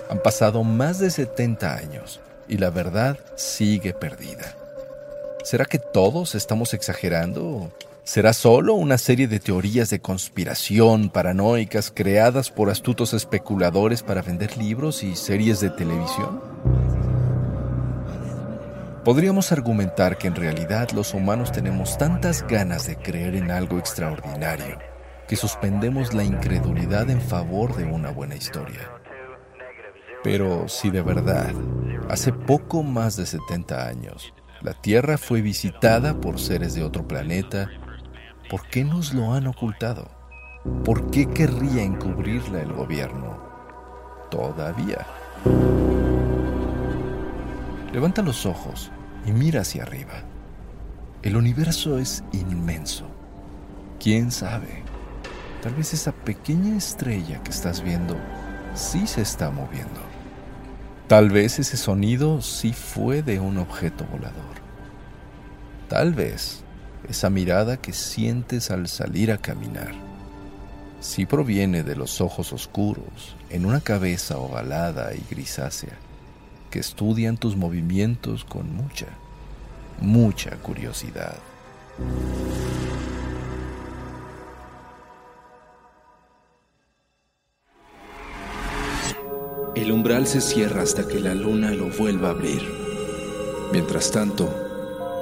Han 0.09 0.21
pasado 0.21 0.63
más 0.63 0.99
de 0.99 1.09
70 1.09 1.75
años 1.75 2.19
y 2.53 2.57
la 2.59 2.69
verdad 2.69 3.17
sigue 3.35 3.93
perdida. 3.95 4.55
¿Será 5.43 5.65
que 5.65 5.79
todos 5.79 6.35
estamos 6.35 6.75
exagerando? 6.75 7.71
¿Será 8.03 8.31
solo 8.31 8.75
una 8.75 8.99
serie 8.99 9.27
de 9.27 9.39
teorías 9.39 9.89
de 9.89 9.99
conspiración 9.99 11.09
paranoicas 11.09 11.91
creadas 11.91 12.51
por 12.51 12.69
astutos 12.69 13.15
especuladores 13.15 14.03
para 14.03 14.21
vender 14.21 14.55
libros 14.55 15.01
y 15.01 15.15
series 15.15 15.61
de 15.61 15.71
televisión? 15.71 16.41
Podríamos 19.03 19.51
argumentar 19.51 20.19
que 20.19 20.27
en 20.27 20.35
realidad 20.35 20.91
los 20.91 21.15
humanos 21.15 21.51
tenemos 21.51 21.97
tantas 21.97 22.45
ganas 22.47 22.85
de 22.85 22.97
creer 22.97 23.35
en 23.35 23.49
algo 23.49 23.79
extraordinario 23.79 24.77
que 25.27 25.35
suspendemos 25.35 26.13
la 26.13 26.23
incredulidad 26.23 27.09
en 27.09 27.19
favor 27.19 27.75
de 27.75 27.85
una 27.85 28.11
buena 28.11 28.35
historia. 28.35 29.02
Pero 30.23 30.69
si 30.69 30.89
de 30.89 31.01
verdad, 31.01 31.53
hace 32.09 32.31
poco 32.31 32.81
más 32.81 33.17
de 33.17 33.25
70 33.25 33.87
años, 33.87 34.33
la 34.61 34.73
Tierra 34.73 35.17
fue 35.17 35.41
visitada 35.41 36.21
por 36.21 36.39
seres 36.39 36.73
de 36.73 36.83
otro 36.83 37.05
planeta, 37.05 37.69
¿por 38.49 38.65
qué 38.69 38.85
nos 38.85 39.13
lo 39.13 39.33
han 39.33 39.47
ocultado? 39.47 40.09
¿Por 40.85 41.11
qué 41.11 41.27
querría 41.27 41.83
encubrirla 41.83 42.61
el 42.61 42.71
gobierno? 42.71 43.37
Todavía. 44.31 45.05
Levanta 47.91 48.21
los 48.21 48.45
ojos 48.45 48.89
y 49.25 49.33
mira 49.33 49.61
hacia 49.61 49.83
arriba. 49.83 50.23
El 51.21 51.35
universo 51.35 51.97
es 51.97 52.23
inmenso. 52.31 53.05
¿Quién 53.99 54.31
sabe? 54.31 54.83
Tal 55.61 55.75
vez 55.75 55.93
esa 55.93 56.13
pequeña 56.13 56.77
estrella 56.77 57.43
que 57.43 57.51
estás 57.51 57.83
viendo 57.83 58.15
sí 58.73 59.05
se 59.07 59.21
está 59.21 59.51
moviendo. 59.51 60.12
Tal 61.13 61.29
vez 61.29 61.59
ese 61.59 61.77
sonido 61.77 62.41
sí 62.41 62.73
fue 62.73 63.21
de 63.21 63.39
un 63.39 63.59
objeto 63.59 64.03
volador. 64.05 64.55
Tal 65.87 66.11
vez 66.15 66.63
esa 67.07 67.29
mirada 67.29 67.77
que 67.77 67.93
sientes 67.93 68.71
al 68.71 68.87
salir 68.87 69.31
a 69.31 69.37
caminar 69.37 69.93
sí 71.01 71.27
proviene 71.27 71.83
de 71.83 71.95
los 71.95 72.19
ojos 72.19 72.51
oscuros 72.51 73.35
en 73.51 73.67
una 73.67 73.79
cabeza 73.79 74.39
ovalada 74.39 75.13
y 75.13 75.23
grisácea 75.29 75.93
que 76.71 76.79
estudian 76.79 77.37
tus 77.37 77.55
movimientos 77.55 78.43
con 78.43 78.75
mucha, 78.75 79.05
mucha 80.01 80.55
curiosidad. 80.63 81.35
El 89.83 89.91
umbral 89.91 90.27
se 90.27 90.39
cierra 90.39 90.81
hasta 90.81 91.05
que 91.09 91.19
la 91.19 91.35
luna 91.35 91.71
lo 91.71 91.89
vuelva 91.89 92.29
a 92.29 92.31
abrir. 92.31 92.61
Mientras 93.73 94.11
tanto, 94.11 94.49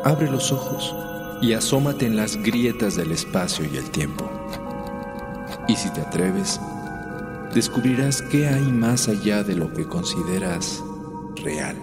abre 0.05 0.29
los 0.29 0.51
ojos 0.51 0.95
y 1.41 1.53
asómate 1.53 2.05
en 2.05 2.15
las 2.15 2.37
grietas 2.37 2.95
del 2.95 3.11
espacio 3.11 3.65
y 3.65 3.75
el 3.75 3.89
tiempo. 3.89 4.29
Y 5.67 5.75
si 5.75 5.89
te 5.89 6.01
atreves, 6.01 6.61
descubrirás 7.55 8.21
qué 8.21 8.49
hay 8.49 8.61
más 8.61 9.09
allá 9.09 9.41
de 9.41 9.55
lo 9.55 9.73
que 9.73 9.87
consideras 9.87 10.83
real. 11.37 11.75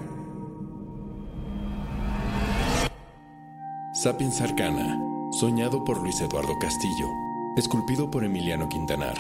Sapiens 3.93 4.41
Arcana, 4.41 5.01
soñado 5.33 5.83
por 5.83 6.01
Luis 6.01 6.21
Eduardo 6.21 6.57
Castillo, 6.61 7.09
esculpido 7.57 8.09
por 8.09 8.23
Emiliano 8.23 8.69
Quintanar, 8.69 9.19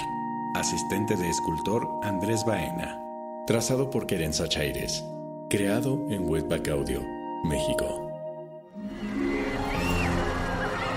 asistente 0.55 1.17
de 1.17 1.29
escultor 1.29 1.89
Andrés 2.05 2.45
Baena, 2.47 3.03
trazado 3.49 3.89
por 3.89 4.07
Querenza 4.07 4.47
Chaires, 4.47 5.03
creado 5.49 5.95
en 6.11 6.29
Webback 6.29 6.69
Audio, 6.69 7.03
México. 7.45 8.13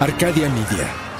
Arcadia 0.01 0.49
Media. 0.49 1.10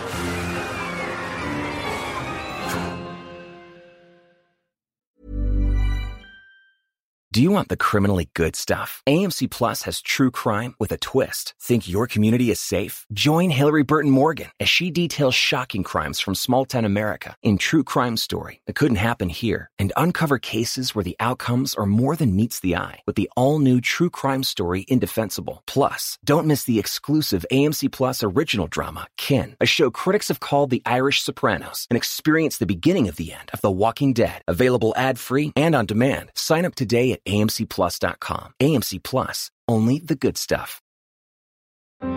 Do 7.34 7.42
you 7.42 7.50
want 7.50 7.70
the 7.70 7.78
criminally 7.78 8.30
good 8.34 8.58
stuff? 8.58 9.02
AMC 9.08 9.50
Plus 9.50 9.84
has 9.84 10.02
true 10.02 10.32
crime 10.32 10.76
with 10.80 10.92
a 10.92 10.98
twist. 10.98 11.54
Think 11.62 11.88
your 11.88 12.06
community 12.06 12.52
is 12.52 12.60
safe? 12.60 13.06
Join 13.14 13.50
Hillary 13.52 13.84
Burton 13.84 14.12
Morgan 14.12 14.50
as 14.60 14.68
she 14.68 14.92
details 14.92 15.34
shocking 15.34 15.82
crimes 15.82 16.20
from 16.20 16.36
small 16.36 16.66
town 16.66 16.84
America 16.84 17.38
in 17.42 17.58
True 17.58 17.86
Crime 17.86 18.18
Story 18.18 18.60
that 18.68 18.76
couldn't 18.76 18.98
happen 18.98 19.30
here 19.30 19.70
and 19.80 19.94
uncover 19.96 20.40
cases 20.40 20.94
where 20.94 21.06
the 21.06 21.16
outcomes 21.22 21.74
are 21.74 21.86
more 21.86 22.18
than 22.18 22.36
meets 22.36 22.60
the 22.60 22.76
eye 22.76 23.00
with 23.08 23.16
the 23.16 23.30
all 23.38 23.60
new 23.60 23.80
True 23.80 24.10
Crime 24.10 24.44
Story 24.44 24.84
Indefensible. 24.90 25.64
Plus, 25.68 26.18
don't 26.26 26.48
miss 26.48 26.66
the 26.66 26.80
exclusive 26.80 27.46
AMC 27.50 27.94
Plus 27.94 28.24
original 28.24 28.68
drama, 28.68 29.08
Kin, 29.16 29.56
a 29.62 29.66
show 29.66 29.90
critics 29.90 30.28
have 30.28 30.42
called 30.42 30.70
the 30.70 30.84
Irish 30.86 31.24
Sopranos, 31.24 31.88
and 31.90 31.96
experience 31.96 32.58
the 32.58 32.66
beginning 32.66 33.08
of 33.08 33.16
the 33.16 33.32
end 33.32 33.52
of 33.54 33.62
The 33.62 33.72
Walking 33.72 34.12
Dead. 34.12 34.42
Available 34.50 34.94
ad 34.98 35.18
free 35.18 35.54
and 35.56 35.74
on 35.74 35.86
demand. 35.86 36.32
Sign 36.36 36.66
up 36.66 36.76
today 36.76 37.21
amcplus.com. 37.28 38.54
AMC 38.60 39.04
Plus, 39.04 39.52
only 39.68 40.00
the 40.00 40.16
good 40.16 40.38
stuff. 40.38 40.82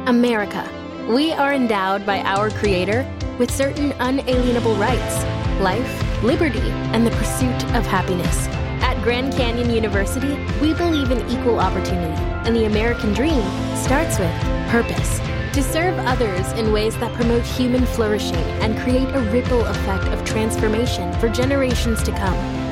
America. 0.07 0.69
We 1.09 1.33
are 1.33 1.53
endowed 1.53 2.07
by 2.07 2.21
our 2.21 2.49
Creator 2.51 3.07
with 3.39 3.51
certain 3.51 3.93
unalienable 3.99 4.75
rights 4.77 5.25
life, 5.61 6.23
liberty, 6.23 6.71
and 6.93 7.07
the 7.07 7.11
pursuit 7.13 7.65
of 7.75 7.87
happiness. 7.87 8.49
At 8.83 9.01
Grand 9.03 9.33
Canyon 9.35 9.71
University, 9.71 10.35
we 10.61 10.75
believe 10.75 11.11
in 11.11 11.29
equal 11.29 11.61
opportunity, 11.61 12.21
and 12.47 12.57
the 12.57 12.67
American 12.67 13.13
dream 13.13 13.43
starts 13.77 14.19
with 14.19 14.33
purpose. 14.69 15.21
To 15.55 15.63
serve 15.63 15.97
others 16.01 16.51
in 16.55 16.73
ways 16.73 16.97
that 16.99 17.15
promote 17.15 17.45
human 17.45 17.87
flourishing 17.87 18.45
and 18.61 18.77
create 18.81 19.09
a 19.15 19.21
ripple 19.31 19.65
effect 19.65 20.07
of 20.09 20.25
transformation 20.25 21.13
for 21.21 21.29
generations 21.29 22.03
to 22.03 22.11
come. 22.11 22.64